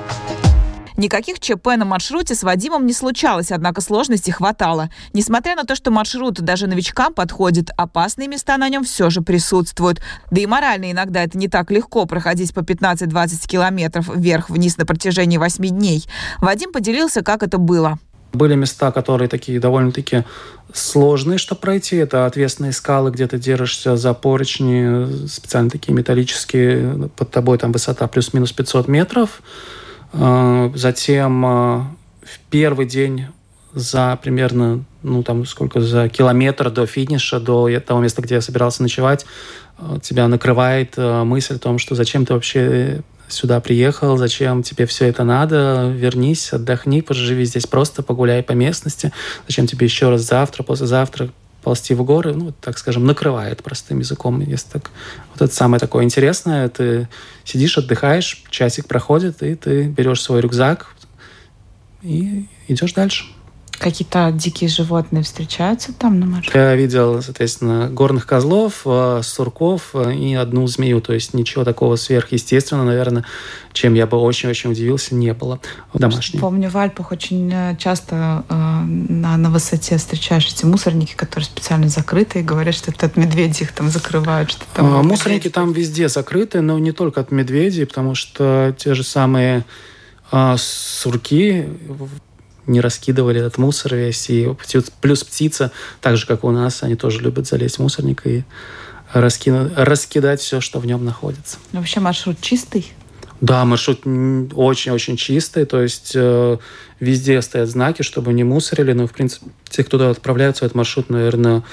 Никаких 0.97 1.39
ЧП 1.39 1.67
на 1.77 1.85
маршруте 1.85 2.35
с 2.35 2.43
Вадимом 2.43 2.85
не 2.85 2.93
случалось, 2.93 3.51
однако 3.51 3.81
сложностей 3.81 4.31
хватало. 4.31 4.89
Несмотря 5.13 5.55
на 5.55 5.63
то, 5.63 5.75
что 5.75 5.91
маршрут 5.91 6.39
даже 6.41 6.67
новичкам 6.67 7.13
подходит, 7.13 7.71
опасные 7.75 8.27
места 8.27 8.57
на 8.57 8.69
нем 8.69 8.83
все 8.83 9.09
же 9.09 9.21
присутствуют. 9.21 10.01
Да 10.29 10.41
и 10.41 10.45
морально 10.45 10.91
иногда 10.91 11.23
это 11.23 11.37
не 11.37 11.47
так 11.47 11.71
легко 11.71 12.05
проходить 12.05 12.53
по 12.53 12.59
15-20 12.59 13.47
километров 13.47 14.09
вверх-вниз 14.15 14.77
на 14.77 14.85
протяжении 14.85 15.37
8 15.37 15.67
дней. 15.67 16.05
Вадим 16.39 16.71
поделился, 16.71 17.23
как 17.23 17.43
это 17.43 17.57
было. 17.57 17.99
Были 18.33 18.55
места, 18.55 18.91
которые 18.91 19.29
такие 19.29 19.59
довольно-таки 19.59 20.23
сложные, 20.73 21.37
чтобы 21.37 21.61
пройти. 21.61 21.97
Это 21.97 22.25
отвесные 22.25 22.71
скалы, 22.71 23.11
где 23.11 23.27
ты 23.27 23.37
держишься 23.37 23.95
за 23.95 24.15
поручни, 24.15 25.27
специально 25.27 25.69
такие 25.69 25.93
металлические. 25.93 27.09
Под 27.15 27.29
тобой 27.29 27.59
там 27.59 27.71
высота 27.71 28.07
плюс-минус 28.07 28.51
500 28.51 28.87
метров. 28.87 29.41
А, 30.13 30.71
затем 30.75 31.45
а, 31.45 31.95
в 32.21 32.39
первый 32.49 32.85
день 32.85 33.27
за 33.73 34.17
примерно, 34.21 34.83
ну 35.01 35.23
там 35.23 35.45
сколько, 35.45 35.81
за 35.81 36.07
километр 36.07 36.69
до 36.69 36.85
финиша, 36.85 37.39
до 37.39 37.67
того 37.79 37.99
места, 38.01 38.21
где 38.21 38.35
я 38.35 38.41
собирался 38.41 38.83
ночевать, 38.83 39.25
а, 39.77 39.99
тебя 39.99 40.27
накрывает 40.27 40.95
мысль 40.97 41.55
о 41.55 41.59
том, 41.59 41.79
что 41.79 41.95
зачем 41.95 42.25
ты 42.25 42.33
вообще 42.33 43.01
сюда 43.27 43.59
приехал, 43.59 44.17
зачем 44.17 44.61
тебе 44.61 44.85
все 44.85 45.07
это 45.07 45.23
надо, 45.23 45.91
вернись, 45.95 46.53
отдохни, 46.53 47.01
поживи 47.01 47.45
здесь 47.45 47.65
просто, 47.65 48.03
погуляй 48.03 48.43
по 48.43 48.51
местности, 48.51 49.11
зачем 49.47 49.65
тебе 49.65 49.87
еще 49.87 50.09
раз 50.09 50.21
завтра, 50.21 50.61
послезавтра 50.61 51.29
ползти 51.63 51.93
в 51.93 52.03
горы, 52.03 52.33
ну, 52.33 52.51
так 52.51 52.77
скажем, 52.77 53.05
накрывает 53.05 53.63
простым 53.63 53.99
языком, 53.99 54.41
если 54.41 54.69
так. 54.69 54.91
Вот 55.31 55.41
это 55.41 55.53
самое 55.53 55.79
такое 55.79 56.03
интересное, 56.03 56.69
ты 56.69 57.07
сидишь, 57.43 57.77
отдыхаешь, 57.77 58.43
часик 58.49 58.87
проходит, 58.87 59.41
и 59.41 59.55
ты 59.55 59.83
берешь 59.87 60.21
свой 60.21 60.41
рюкзак 60.41 60.93
и 62.01 62.47
идешь 62.67 62.93
дальше. 62.93 63.25
Какие-то 63.79 64.31
дикие 64.31 64.69
животные 64.69 65.23
встречаются 65.23 65.93
там 65.93 66.19
на 66.19 66.25
маршруте? 66.25 66.57
Я 66.57 66.75
видел, 66.75 67.21
соответственно, 67.21 67.89
горных 67.89 68.25
козлов, 68.25 68.81
э, 68.85 69.21
сурков 69.23 69.89
э, 69.93 70.13
и 70.13 70.33
одну 70.35 70.67
змею. 70.67 71.01
То 71.01 71.13
есть 71.13 71.33
ничего 71.33 71.63
такого 71.63 71.95
сверхъестественного, 71.95 72.85
наверное, 72.85 73.25
чем 73.73 73.93
я 73.95 74.07
бы 74.07 74.17
очень-очень 74.17 74.71
удивился, 74.71 75.15
не 75.15 75.33
было 75.33 75.59
в 75.91 75.99
домашнем. 75.99 76.39
Помню, 76.39 76.69
в 76.69 76.77
Альпах 76.77 77.11
очень 77.11 77.51
э, 77.53 77.75
часто 77.77 78.45
э, 78.47 78.53
на, 78.53 79.37
на 79.37 79.49
высоте 79.49 79.97
встречаешь 79.97 80.47
эти 80.47 80.65
мусорники, 80.65 81.13
которые 81.15 81.45
специально 81.45 81.89
закрыты 81.89 82.39
и 82.39 82.43
говорят, 82.43 82.75
что 82.75 82.91
это 82.91 83.07
от 83.07 83.17
медведей 83.17 83.63
их 83.63 83.71
там 83.73 83.89
закрывают. 83.89 84.51
Что 84.51 84.65
там 84.73 84.93
а, 84.93 85.03
мусорники 85.03 85.49
там 85.49 85.73
везде 85.73 86.07
закрыты, 86.07 86.61
но 86.61 86.77
не 86.79 86.91
только 86.91 87.21
от 87.21 87.31
медведей, 87.31 87.85
потому 87.85 88.15
что 88.15 88.73
те 88.77 88.93
же 88.93 89.03
самые 89.03 89.65
а, 90.31 90.55
сурки 90.57 91.65
не 92.67 92.81
раскидывали 92.81 93.39
этот 93.39 93.57
мусор 93.57 93.95
весь. 93.95 94.29
И 94.29 94.53
плюс 95.01 95.23
птица, 95.23 95.71
так 96.01 96.17
же, 96.17 96.25
как 96.25 96.43
у 96.43 96.51
нас, 96.51 96.83
они 96.83 96.95
тоже 96.95 97.21
любят 97.21 97.47
залезть 97.47 97.77
в 97.77 97.81
мусорник 97.81 98.25
и 98.25 98.43
раскину, 99.13 99.71
раскидать 99.75 100.41
все, 100.41 100.61
что 100.61 100.79
в 100.79 100.85
нем 100.85 101.05
находится. 101.05 101.57
Вообще 101.71 101.99
маршрут 101.99 102.41
чистый? 102.41 102.91
Да, 103.41 103.65
маршрут 103.65 104.01
очень-очень 104.05 105.17
чистый, 105.17 105.65
то 105.65 105.81
есть 105.81 106.13
э, 106.15 106.57
везде 107.01 107.41
стоят 107.41 107.67
знаки, 107.67 108.01
чтобы 108.01 108.31
не 108.31 108.45
мусорили, 108.45 108.93
но, 108.93 109.05
в 109.05 109.11
принципе, 109.11 109.47
те, 109.67 109.83
кто 109.83 109.97
туда 109.97 110.11
отправляются, 110.11 110.65
этот 110.65 110.75
маршрут, 110.75 111.09
наверное, 111.09 111.63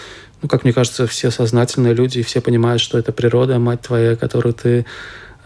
ну, 0.42 0.48
как 0.48 0.64
мне 0.64 0.72
кажется, 0.72 1.06
все 1.06 1.30
сознательные 1.30 1.94
люди, 1.94 2.18
и 2.18 2.22
все 2.22 2.40
понимают, 2.40 2.80
что 2.82 2.98
это 2.98 3.12
природа, 3.12 3.58
мать 3.58 3.82
твоя, 3.82 4.16
которую 4.16 4.52
ты 4.52 4.84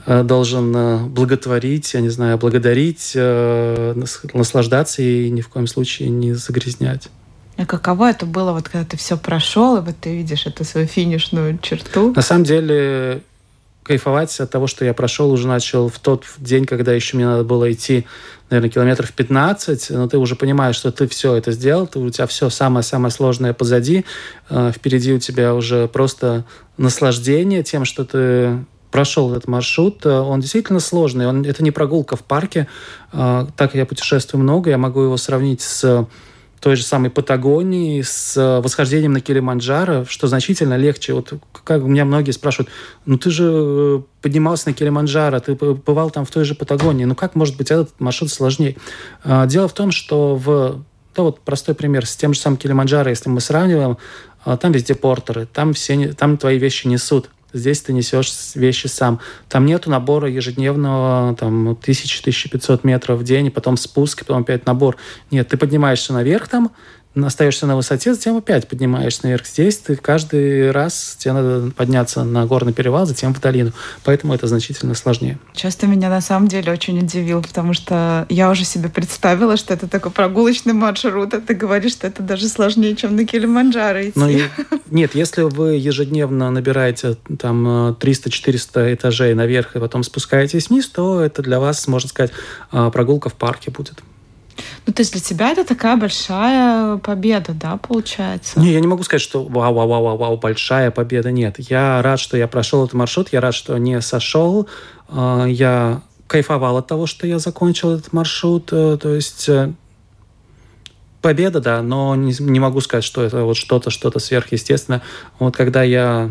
должен 0.06 0.76
э, 0.76 0.98
благотворить, 1.06 1.94
я 1.94 2.00
не 2.00 2.10
знаю, 2.10 2.36
благодарить, 2.36 3.12
э, 3.14 3.94
наслаждаться 4.34 5.02
и 5.02 5.30
ни 5.30 5.40
в 5.40 5.48
коем 5.48 5.66
случае 5.66 6.10
не 6.10 6.34
загрязнять. 6.34 7.08
А 7.56 7.64
каково 7.64 8.10
это 8.10 8.26
было, 8.26 8.52
вот 8.52 8.68
когда 8.68 8.84
ты 8.84 8.96
все 8.96 9.16
прошел, 9.16 9.78
и 9.78 9.80
вот 9.80 9.94
ты 10.00 10.14
видишь 10.14 10.46
эту 10.46 10.64
свою 10.64 10.86
финишную 10.86 11.58
черту? 11.58 12.12
На 12.14 12.20
самом 12.20 12.44
деле, 12.44 13.22
кайфовать 13.84 14.38
от 14.40 14.50
того, 14.50 14.66
что 14.66 14.84
я 14.84 14.92
прошел, 14.92 15.30
уже 15.30 15.46
начал 15.46 15.88
в 15.88 15.98
тот 15.98 16.24
день, 16.38 16.66
когда 16.66 16.92
еще 16.92 17.16
мне 17.16 17.26
надо 17.26 17.44
было 17.44 17.72
идти, 17.72 18.06
наверное, 18.50 18.70
километров 18.70 19.12
15, 19.12 19.90
но 19.90 20.08
ты 20.08 20.18
уже 20.18 20.36
понимаешь, 20.36 20.76
что 20.76 20.92
ты 20.92 21.06
все 21.06 21.34
это 21.36 21.52
сделал, 21.52 21.86
ты, 21.86 21.98
у 21.98 22.10
тебя 22.10 22.26
все 22.26 22.50
самое-самое 22.50 23.12
сложное 23.12 23.54
позади, 23.54 24.04
впереди 24.50 25.14
у 25.14 25.18
тебя 25.18 25.54
уже 25.54 25.88
просто 25.88 26.44
наслаждение 26.76 27.62
тем, 27.62 27.84
что 27.84 28.04
ты 28.04 28.58
прошел 28.94 29.32
этот 29.32 29.48
маршрут. 29.48 30.06
Э, 30.06 30.20
он 30.20 30.38
действительно 30.38 30.78
сложный. 30.78 31.26
Он, 31.26 31.44
это 31.44 31.64
не 31.64 31.72
прогулка 31.72 32.14
в 32.14 32.22
парке. 32.22 32.68
Э, 33.12 33.44
так 33.56 33.74
я 33.74 33.86
путешествую 33.86 34.40
много, 34.40 34.70
я 34.70 34.78
могу 34.78 35.02
его 35.02 35.16
сравнить 35.16 35.62
с 35.62 36.06
той 36.60 36.76
же 36.76 36.84
самой 36.84 37.10
Патагонией, 37.10 38.04
с 38.04 38.60
восхождением 38.62 39.12
на 39.12 39.20
Килиманджаро, 39.20 40.04
что 40.08 40.28
значительно 40.28 40.76
легче. 40.76 41.12
Вот 41.12 41.32
как 41.64 41.82
у 41.82 41.88
меня 41.88 42.04
многие 42.04 42.30
спрашивают, 42.30 42.70
ну 43.04 43.18
ты 43.18 43.30
же 43.32 43.50
э, 43.52 44.00
поднимался 44.22 44.68
на 44.68 44.74
Килиманджаро, 44.74 45.40
ты 45.40 45.56
бывал 45.56 46.10
там 46.10 46.24
в 46.24 46.30
той 46.30 46.44
же 46.44 46.54
Патагонии, 46.54 47.04
ну 47.04 47.16
как 47.16 47.34
может 47.34 47.56
быть 47.56 47.72
этот 47.72 48.00
маршрут 48.00 48.30
сложнее? 48.30 48.76
Дело 49.24 49.66
в 49.66 49.72
том, 49.72 49.90
что 49.90 50.36
в 50.36 50.84
да, 51.16 51.22
вот 51.24 51.40
простой 51.40 51.74
пример. 51.74 52.06
С 52.06 52.14
тем 52.14 52.32
же 52.32 52.38
самым 52.38 52.58
Килиманджаро, 52.58 53.10
если 53.10 53.28
мы 53.28 53.40
сравниваем, 53.40 53.98
там 54.44 54.70
везде 54.70 54.94
портеры, 54.94 55.46
там, 55.46 55.72
все, 55.72 56.12
там 56.12 56.36
твои 56.36 56.58
вещи 56.58 56.86
несут. 56.86 57.30
Здесь 57.54 57.80
ты 57.82 57.92
несешь 57.92 58.32
вещи 58.56 58.88
сам. 58.88 59.20
Там 59.48 59.64
нету 59.64 59.88
набора 59.88 60.28
ежедневного, 60.28 61.36
там, 61.36 61.70
1000-1500 61.70 62.80
метров 62.82 63.20
в 63.20 63.24
день, 63.24 63.46
и 63.46 63.50
потом 63.50 63.76
спуск, 63.76 64.22
и 64.22 64.24
потом 64.24 64.42
опять 64.42 64.66
набор. 64.66 64.96
Нет, 65.30 65.48
ты 65.48 65.56
поднимаешься 65.56 66.12
наверх 66.12 66.48
там, 66.48 66.72
остаешься 67.22 67.66
на 67.66 67.76
высоте, 67.76 68.14
затем 68.14 68.36
опять 68.36 68.68
поднимаешься 68.68 69.20
наверх. 69.24 69.46
Здесь 69.46 69.78
ты 69.78 69.96
каждый 69.96 70.70
раз 70.70 71.16
тебе 71.18 71.32
надо 71.32 71.70
подняться 71.70 72.24
на 72.24 72.46
горный 72.46 72.72
перевал, 72.72 73.06
затем 73.06 73.34
в 73.34 73.40
долину. 73.40 73.72
Поэтому 74.04 74.34
это 74.34 74.46
значительно 74.46 74.94
сложнее. 74.94 75.38
Часто 75.54 75.86
меня 75.86 76.08
на 76.10 76.20
самом 76.20 76.48
деле 76.48 76.72
очень 76.72 76.98
удивил, 76.98 77.42
потому 77.42 77.72
что 77.74 78.26
я 78.28 78.50
уже 78.50 78.64
себе 78.64 78.88
представила, 78.88 79.56
что 79.56 79.74
это 79.74 79.88
такой 79.88 80.10
прогулочный 80.10 80.72
маршрут, 80.72 81.34
а 81.34 81.40
ты 81.40 81.54
говоришь, 81.54 81.92
что 81.92 82.06
это 82.06 82.22
даже 82.22 82.48
сложнее, 82.48 82.96
чем 82.96 83.16
на 83.16 83.24
Килиманджаро 83.24 84.02
идти. 84.02 84.12
Ну, 84.16 84.28
и, 84.28 84.42
нет, 84.90 85.14
если 85.14 85.42
вы 85.42 85.74
ежедневно 85.74 86.50
набираете 86.50 87.16
там 87.38 87.66
300-400 87.66 88.94
этажей 88.94 89.34
наверх 89.34 89.76
и 89.76 89.78
потом 89.80 90.02
спускаетесь 90.02 90.68
вниз, 90.68 90.88
то 90.88 91.20
это 91.20 91.42
для 91.42 91.60
вас, 91.60 91.86
можно 91.86 92.08
сказать, 92.08 92.32
а, 92.70 92.90
прогулка 92.90 93.28
в 93.28 93.34
парке 93.34 93.70
будет. 93.70 94.02
Ну, 94.86 94.92
то 94.92 95.00
есть 95.00 95.12
для 95.12 95.20
тебя 95.20 95.50
это 95.50 95.64
такая 95.64 95.96
большая 95.96 96.96
победа, 96.98 97.52
да, 97.52 97.76
получается? 97.76 98.60
Не, 98.60 98.72
я 98.72 98.80
не 98.80 98.86
могу 98.86 99.02
сказать, 99.02 99.22
что 99.22 99.44
вау, 99.44 99.74
вау, 99.74 99.88
вау, 99.88 100.16
вау, 100.16 100.36
большая 100.36 100.90
победа. 100.90 101.30
Нет, 101.30 101.56
я 101.58 102.02
рад, 102.02 102.20
что 102.20 102.36
я 102.36 102.46
прошел 102.48 102.84
этот 102.84 102.94
маршрут, 102.94 103.28
я 103.32 103.40
рад, 103.40 103.54
что 103.54 103.76
не 103.78 104.00
сошел. 104.00 104.68
А, 105.08 105.46
я 105.46 106.02
кайфовал 106.26 106.76
от 106.78 106.86
того, 106.86 107.06
что 107.06 107.26
я 107.26 107.38
закончил 107.38 107.92
этот 107.92 108.12
маршрут. 108.12 108.70
Э, 108.72 108.98
то 109.00 109.14
есть 109.14 109.48
э, 109.48 109.72
победа, 111.20 111.60
да, 111.60 111.82
но 111.82 112.14
не, 112.14 112.34
не 112.38 112.60
могу 112.60 112.80
сказать, 112.80 113.04
что 113.04 113.22
это 113.22 113.44
вот 113.44 113.56
что-то, 113.56 113.90
что-то 113.90 114.18
сверхъестественное. 114.18 115.02
Вот 115.38 115.56
когда 115.56 115.82
я 115.82 116.30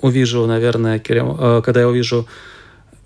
увижу, 0.00 0.46
наверное, 0.46 1.02
э, 1.04 1.62
когда 1.64 1.80
я 1.80 1.88
увижу 1.88 2.26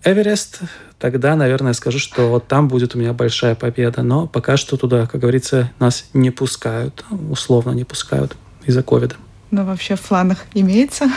Эверест, 0.03 0.61
тогда, 0.99 1.37
наверное, 1.37 1.75
скажу, 1.75 1.99
что 1.99 2.31
вот 2.31 2.49
там 2.49 2.69
будет 2.69 2.95
у 2.95 2.99
меня 2.99 3.13
большая 3.13 3.55
победа. 3.55 4.03
Но 4.03 4.27
пока 4.27 4.57
что 4.57 4.77
туда, 4.77 5.07
как 5.07 5.21
говорится, 5.21 5.71
нас 5.79 6.07
не 6.15 6.31
пускают, 6.31 7.05
условно 7.11 7.73
не 7.73 7.85
пускают 7.85 8.37
из-за 8.65 8.83
ковида. 8.83 9.17
Но 9.51 9.65
вообще 9.65 9.97
в 9.97 10.01
планах 10.01 10.39
имеется? 10.55 11.11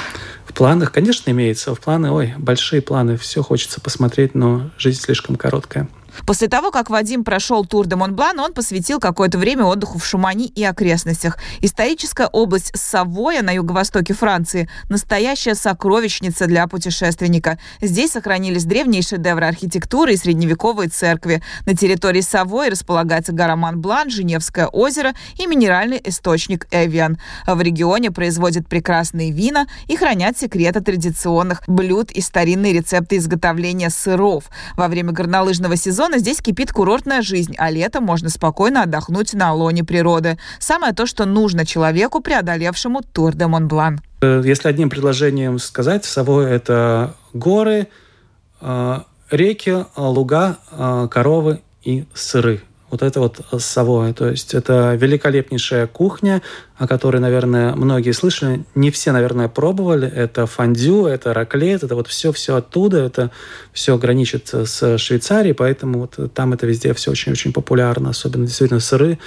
В 0.45 0.53
планах, 0.53 0.91
конечно, 0.91 1.29
имеется. 1.31 1.73
В 1.73 1.79
планы, 1.79 2.11
ой, 2.11 2.33
большие 2.37 2.81
планы. 2.81 3.15
Все 3.17 3.41
хочется 3.41 3.79
посмотреть, 3.79 4.35
но 4.35 4.71
жизнь 4.77 5.01
слишком 5.01 5.35
короткая. 5.35 5.87
После 6.25 6.47
того, 6.47 6.71
как 6.71 6.89
Вадим 6.89 7.23
прошел 7.23 7.65
Тур 7.65 7.87
де 7.87 7.95
Монблан, 7.95 8.39
он 8.39 8.53
посвятил 8.53 8.99
какое-то 8.99 9.37
время 9.37 9.65
отдыху 9.65 9.97
в 9.97 10.05
Шумани 10.05 10.47
и 10.47 10.63
окрестностях. 10.63 11.37
Историческая 11.61 12.27
область 12.27 12.71
Савоя 12.75 13.41
на 13.41 13.51
юго-востоке 13.51 14.13
Франции– 14.13 14.69
настоящая 14.89 15.55
сокровищница 15.55 16.47
для 16.47 16.67
путешественника. 16.67 17.59
Здесь 17.81 18.11
сохранились 18.11 18.65
древние 18.65 19.01
шедевры 19.01 19.45
архитектуры 19.45 20.13
и 20.13 20.17
средневековые 20.17 20.89
церкви. 20.89 21.41
На 21.65 21.75
территории 21.75 22.21
Савои 22.21 22.69
располагается 22.69 23.33
гора 23.33 23.55
Монблан, 23.55 24.09
Женевское 24.09 24.67
озеро 24.67 25.13
и 25.37 25.47
минеральный 25.47 26.01
источник 26.03 26.67
Эвиан. 26.71 27.17
В 27.47 27.59
регионе 27.61 28.11
производят 28.11 28.67
прекрасные 28.67 29.31
вина 29.31 29.67
и 29.87 29.95
хранят 29.95 30.37
секреты 30.37 30.81
традиционных 30.81 31.63
блюд 31.67 32.11
и 32.11 32.21
старинные 32.21 32.73
рецепты 32.73 33.17
изготовления 33.17 33.89
сыров. 33.89 34.45
Во 34.77 34.87
время 34.87 35.11
горнолыжного 35.11 35.75
сезона 35.75 36.02
сезона 36.03 36.17
здесь 36.17 36.41
кипит 36.41 36.73
курортная 36.73 37.21
жизнь, 37.21 37.55
а 37.57 37.71
летом 37.71 38.03
можно 38.03 38.29
спокойно 38.29 38.83
отдохнуть 38.83 39.33
на 39.33 39.53
лоне 39.53 39.85
природы. 39.85 40.37
Самое 40.59 40.93
то, 40.93 41.05
что 41.05 41.23
нужно 41.23 41.65
человеку, 41.65 42.19
преодолевшему 42.19 43.01
Тур 43.13 43.33
де 43.35 43.47
Монблан. 43.47 44.01
Э, 44.21 44.41
если 44.43 44.67
одним 44.67 44.89
предложением 44.89 45.59
сказать, 45.59 46.03
Савой– 46.03 46.51
это 46.51 47.15
горы, 47.31 47.87
э, 48.59 48.99
реки, 49.31 49.85
луга, 49.95 50.57
э, 50.71 51.07
коровы 51.09 51.61
и 51.83 52.05
сыры. 52.13 52.61
Вот 52.93 53.01
это 53.01 53.19
вот 53.19 53.41
Савоя. 53.57 54.13
То 54.13 54.29
есть 54.29 54.53
это 54.53 54.93
великолепнейшая 54.93 55.87
кухня, 55.87 56.43
о 56.77 56.87
которой, 56.87 57.17
наверное, 57.17 57.73
многие 57.75 58.11
слышали. 58.11 58.63
Не 58.75 58.91
все, 58.91 59.11
наверное, 59.11 59.47
пробовали. 59.47 60.07
Это 60.07 60.45
фондю, 60.45 61.07
это 61.07 61.33
раклет, 61.33 61.83
это 61.83 61.95
вот 61.95 62.07
все-все 62.07 62.55
оттуда. 62.55 62.99
Это 62.99 63.31
все 63.71 63.97
граничит 63.97 64.53
с 64.53 64.97
Швейцарией, 64.99 65.55
поэтому 65.55 66.01
вот 66.01 66.33
там 66.33 66.53
это 66.53 66.67
везде 66.67 66.93
все 66.93 67.09
очень-очень 67.09 67.51
популярно, 67.51 68.11
особенно 68.11 68.45
действительно 68.45 68.79
сыры 68.79 69.17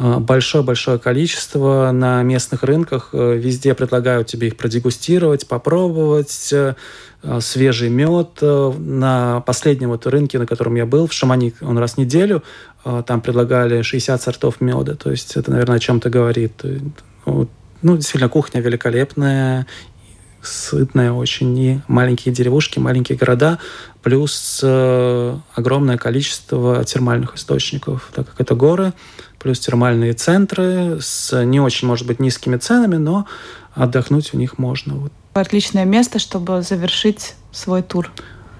Э, 0.00 0.18
большое-большое 0.18 0.98
количество 0.98 1.90
на 1.92 2.22
местных 2.22 2.62
рынках. 2.62 3.10
Э, 3.12 3.36
везде 3.36 3.74
предлагают 3.74 4.28
тебе 4.28 4.48
их 4.48 4.56
продегустировать, 4.56 5.48
попробовать. 5.48 6.52
Э, 6.52 6.74
свежий 7.40 7.88
мед. 7.88 8.40
На 8.40 9.40
последнем 9.40 9.88
вот 9.88 10.06
рынке, 10.06 10.38
на 10.38 10.46
котором 10.46 10.76
я 10.76 10.86
был, 10.86 11.08
в 11.08 11.12
Шамани, 11.12 11.52
он 11.60 11.76
раз 11.76 11.94
в 11.94 11.98
неделю, 11.98 12.44
там 12.82 13.20
предлагали 13.20 13.82
60 13.82 14.22
сортов 14.22 14.60
меда. 14.60 14.94
То 14.94 15.10
есть 15.10 15.36
это, 15.36 15.50
наверное, 15.50 15.76
о 15.76 15.80
чем-то 15.80 16.10
говорит. 16.10 16.62
Ну, 17.24 17.48
действительно, 17.82 18.28
кухня 18.28 18.60
великолепная, 18.60 19.66
сытная 20.42 21.12
очень, 21.12 21.58
и 21.58 21.80
маленькие 21.88 22.34
деревушки, 22.34 22.78
маленькие 22.78 23.18
города, 23.18 23.58
плюс 24.02 24.62
огромное 24.62 25.96
количество 25.96 26.84
термальных 26.84 27.36
источников, 27.36 28.10
так 28.14 28.28
как 28.28 28.40
это 28.40 28.54
горы, 28.54 28.92
плюс 29.38 29.60
термальные 29.60 30.14
центры 30.14 30.98
с 31.00 31.44
не 31.44 31.60
очень, 31.60 31.86
может 31.86 32.06
быть, 32.06 32.20
низкими 32.20 32.56
ценами, 32.56 32.96
но 32.96 33.26
отдохнуть 33.74 34.32
в 34.32 34.36
них 34.36 34.58
можно. 34.58 35.10
Отличное 35.34 35.84
место, 35.84 36.18
чтобы 36.18 36.62
завершить 36.62 37.34
свой 37.52 37.82
тур. 37.82 38.10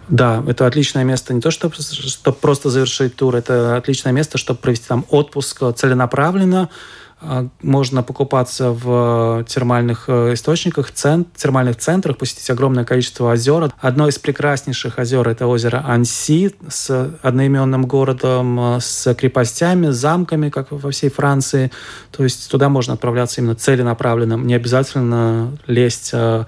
Да, 0.09 0.43
это 0.47 0.67
отличное 0.67 1.05
место 1.05 1.35
не 1.35 1.41
то, 1.41 1.51
чтобы, 1.51 1.75
чтобы 1.77 2.37
просто 2.37 2.71
завершить 2.71 3.17
тур, 3.17 3.37
это 3.37 3.77
отличное 3.77 4.13
место, 4.13 4.39
чтобы 4.39 4.61
провести 4.61 4.87
там 4.87 5.05
отпуск 5.11 5.63
целенаправленно, 5.77 6.71
а, 7.21 7.49
можно 7.63 8.03
покупаться 8.05 8.71
в 8.71 9.45
термальных 9.49 10.05
э, 10.07 10.35
источниках, 10.35 10.93
цент, 10.93 11.33
термальных 11.35 11.77
центрах, 11.77 12.17
посетить 12.17 12.49
огромное 12.49 12.85
количество 12.85 13.33
озер. 13.33 13.73
Одно 13.81 14.07
из 14.09 14.21
прекраснейших 14.21 15.01
озер– 15.01 15.29
это 15.29 15.49
озеро 15.49 15.83
Анси 15.85 16.55
с 16.69 17.19
одноименным 17.23 17.87
городом, 17.87 18.77
э, 18.77 18.81
с 18.81 19.13
крепостями, 19.15 19.89
замками, 19.89 20.49
как 20.49 20.71
во 20.71 20.91
всей 20.93 21.11
Франции. 21.11 21.73
То 22.13 22.23
есть 22.23 22.49
туда 22.49 22.69
можно 22.69 22.95
отправляться 22.95 23.41
именно 23.41 23.57
целенаправленно. 23.57 24.35
Не 24.35 24.55
обязательно 24.55 25.59
лезть 25.67 26.11
э, 26.13 26.45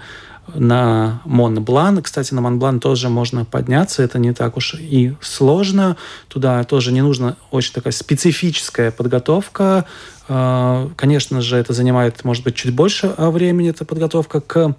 на 0.55 1.21
Монблан. 1.25 2.03
Кстати, 2.03 2.35
на 2.35 2.41
Монблан 2.41 2.81
тоже 2.81 3.09
можно 3.09 3.45
подняться, 3.45 4.03
это 4.03 4.19
не 4.19 4.33
так 4.33 4.57
уж 4.57 4.75
и 4.75 5.15
сложно. 5.21 5.97
Туда 6.29 6.63
тоже 6.65 6.93
не 6.93 7.03
нужна 7.03 7.37
очень 7.51 7.73
такая 7.73 7.93
специфическая 7.93 8.91
подготовка. 8.91 9.87
А, 10.29 10.91
конечно 10.97 11.41
же, 11.41 11.57
это 11.57 11.73
занимает, 11.73 12.25
может 12.25 12.45
быть, 12.45 12.55
чуть 12.55 12.75
больше 12.75 13.13
а, 13.17 13.31
времени, 13.31 13.71
эта 13.71 13.85
подготовка 13.85 14.41
к 14.41 14.77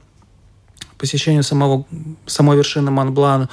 посещению 0.97 1.43
самого, 1.43 1.85
самой 2.25 2.57
вершины 2.57 2.91
Монблан. 2.91 3.49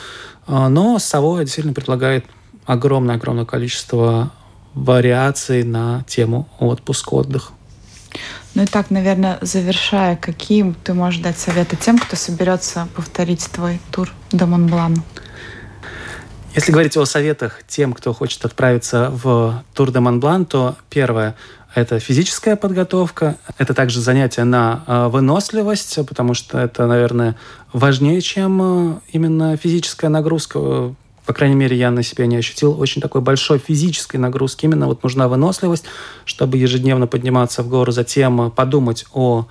А, 0.47 0.69
но 0.69 0.99
Савоя 0.99 1.45
действительно 1.45 1.75
предлагает 1.75 2.25
огромное-огромное 2.67 3.47
количество 3.47 4.33
вариаций 4.75 5.65
на 5.65 6.05
тему 6.07 6.49
отпуск, 6.59 7.13
отдых. 7.13 7.53
Ну 8.55 8.63
и 8.63 8.67
так, 8.67 8.91
наверное, 8.91 9.39
завершая, 9.41 10.17
какие 10.17 10.75
ты 10.85 10.95
можешь 10.95 11.21
дать 11.21 11.39
советы 11.39 11.77
тем, 11.77 11.99
кто 11.99 12.17
соберется 12.17 12.89
повторить 12.95 13.49
твой 13.53 13.81
тур 13.91 14.13
до 14.33 14.47
Монблана? 14.47 15.03
Если 16.55 16.73
говорить 16.73 16.97
о 16.97 17.05
советах 17.05 17.61
тем, 17.69 17.93
кто 17.93 18.13
хочет 18.13 18.45
отправиться 18.45 19.11
в 19.11 19.63
Тур 19.75 19.93
де 19.93 20.01
Монблан, 20.01 20.45
то 20.45 20.77
первое 20.91 21.37
это 21.75 22.01
физическая 22.01 22.57
подготовка, 22.57 23.37
это 23.59 23.75
также 23.75 24.01
занятие 24.01 24.45
на 24.45 24.83
э, 24.87 25.09
выносливость, 25.09 26.05
потому 26.09 26.35
что 26.35 26.59
это, 26.59 26.87
наверное, 26.87 27.37
важнее, 27.73 28.21
чем 28.21 28.61
э, 28.63 29.01
именно 29.13 29.57
физическая 29.57 30.11
нагрузка. 30.11 30.95
По 31.29 31.35
крайней 31.35 31.57
мере, 31.57 31.77
я 31.77 31.91
на 31.91 32.03
себе 32.03 32.27
не 32.27 32.39
ощутил 32.39 32.81
очень 32.81 33.03
такой 33.03 33.21
большой 33.21 33.59
физической 33.59 34.17
нагрузки. 34.17 34.65
Именно 34.65 34.87
вот 34.87 35.03
нужна 35.03 35.29
выносливость, 35.29 35.85
чтобы 36.25 36.57
ежедневно 36.57 37.07
подниматься 37.07 37.63
в 37.63 37.69
гору, 37.69 37.93
затем 37.93 38.51
подумать 38.51 39.05
о 39.13 39.47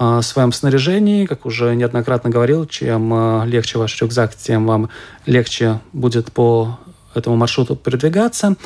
э, 0.00 0.20
своем 0.20 0.52
снаряжении, 0.52 1.26
как 1.26 1.46
уже 1.46 1.76
неоднократно 1.76 2.28
говорил, 2.28 2.66
чем 2.66 3.44
легче 3.44 3.78
ваш 3.78 4.02
рюкзак, 4.02 4.34
тем 4.34 4.66
вам 4.66 4.88
легче 5.24 5.78
будет 5.92 6.32
по 6.32 6.80
этому 7.14 7.36
маршруту 7.36 7.76
передвигаться. 7.76 8.56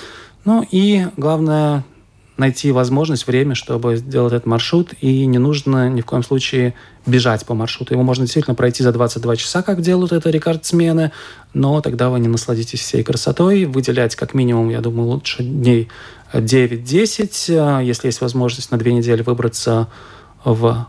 Ну 0.46 0.66
и 0.70 1.08
главное, 1.18 1.84
найти 2.36 2.70
возможность, 2.70 3.26
время, 3.26 3.54
чтобы 3.54 3.96
сделать 3.96 4.32
этот 4.32 4.46
маршрут, 4.46 4.92
и 5.00 5.24
не 5.26 5.38
нужно 5.38 5.88
ни 5.88 6.00
в 6.00 6.04
коем 6.06 6.22
случае 6.22 6.74
бежать 7.06 7.46
по 7.46 7.54
маршруту. 7.54 7.94
Его 7.94 8.02
можно 8.02 8.24
действительно 8.24 8.54
пройти 8.54 8.82
за 8.82 8.92
22 8.92 9.36
часа, 9.36 9.62
как 9.62 9.80
делают 9.80 10.12
это 10.12 10.28
рекордсмены, 10.28 11.12
но 11.54 11.80
тогда 11.80 12.10
вы 12.10 12.20
не 12.20 12.28
насладитесь 12.28 12.80
всей 12.80 13.02
красотой. 13.02 13.64
Выделять 13.64 14.16
как 14.16 14.34
минимум, 14.34 14.68
я 14.68 14.80
думаю, 14.80 15.08
лучше 15.08 15.42
дней 15.42 15.88
9-10. 16.32 17.84
Если 17.84 18.08
есть 18.08 18.20
возможность 18.20 18.70
на 18.70 18.78
две 18.78 18.92
недели 18.92 19.22
выбраться 19.22 19.88
в 20.44 20.86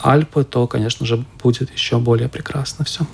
Альпы, 0.00 0.44
то, 0.44 0.66
конечно 0.66 1.06
же, 1.06 1.24
будет 1.42 1.72
еще 1.72 1.98
более 1.98 2.28
прекрасно 2.28 2.84
все. 2.84 3.06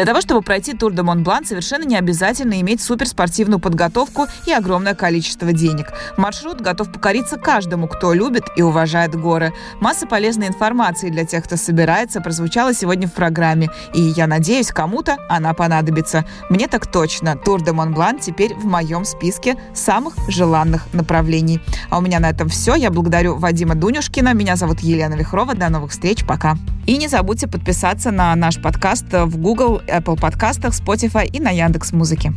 Для 0.00 0.06
того, 0.06 0.22
чтобы 0.22 0.40
пройти 0.40 0.72
Тур 0.72 0.94
де 0.94 1.02
Монблан, 1.02 1.44
совершенно 1.44 1.84
не 1.84 1.94
обязательно 1.94 2.58
иметь 2.62 2.80
суперспортивную 2.80 3.58
подготовку 3.58 4.28
и 4.46 4.50
огромное 4.50 4.94
количество 4.94 5.52
денег. 5.52 5.92
Маршрут 6.16 6.62
готов 6.62 6.90
покориться 6.90 7.36
каждому, 7.36 7.86
кто 7.86 8.14
любит 8.14 8.44
и 8.56 8.62
уважает 8.62 9.14
горы. 9.14 9.52
Масса 9.78 10.06
полезной 10.06 10.46
информации 10.46 11.10
для 11.10 11.26
тех, 11.26 11.44
кто 11.44 11.56
собирается, 11.56 12.22
прозвучала 12.22 12.72
сегодня 12.72 13.08
в 13.08 13.12
программе. 13.12 13.68
И 13.92 14.00
я 14.00 14.26
надеюсь, 14.26 14.68
кому-то 14.68 15.18
она 15.28 15.52
понадобится. 15.52 16.24
Мне 16.48 16.66
так 16.66 16.90
точно. 16.90 17.36
Тур 17.36 17.62
де 17.62 17.72
Монблан 17.72 18.20
теперь 18.20 18.54
в 18.54 18.64
моем 18.64 19.04
списке 19.04 19.58
самых 19.74 20.14
желанных 20.30 20.86
направлений. 20.94 21.60
А 21.90 21.98
у 21.98 22.00
меня 22.00 22.20
на 22.20 22.30
этом 22.30 22.48
все. 22.48 22.74
Я 22.74 22.90
благодарю 22.90 23.36
Вадима 23.36 23.74
Дунюшкина. 23.74 24.32
Меня 24.32 24.56
зовут 24.56 24.80
Елена 24.80 25.12
Вихрова. 25.12 25.54
До 25.54 25.68
новых 25.68 25.90
встреч. 25.90 26.24
Пока. 26.24 26.56
И 26.86 26.96
не 26.96 27.06
забудьте 27.06 27.46
подписаться 27.46 28.10
на 28.10 28.34
наш 28.34 28.60
подкаст 28.60 29.04
в 29.12 29.36
Google 29.36 29.82
Apple 29.90 30.18
подкастах, 30.18 30.72
Spotify 30.72 31.26
и 31.26 31.40
на 31.40 31.50
Яндекс 31.50 31.92
Музыке. 31.92 32.32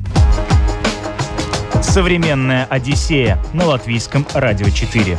Современная 1.81 2.65
Одиссея 2.65 3.37
на 3.53 3.65
латвийском 3.65 4.25
радио 4.33 4.69
4. 4.69 5.11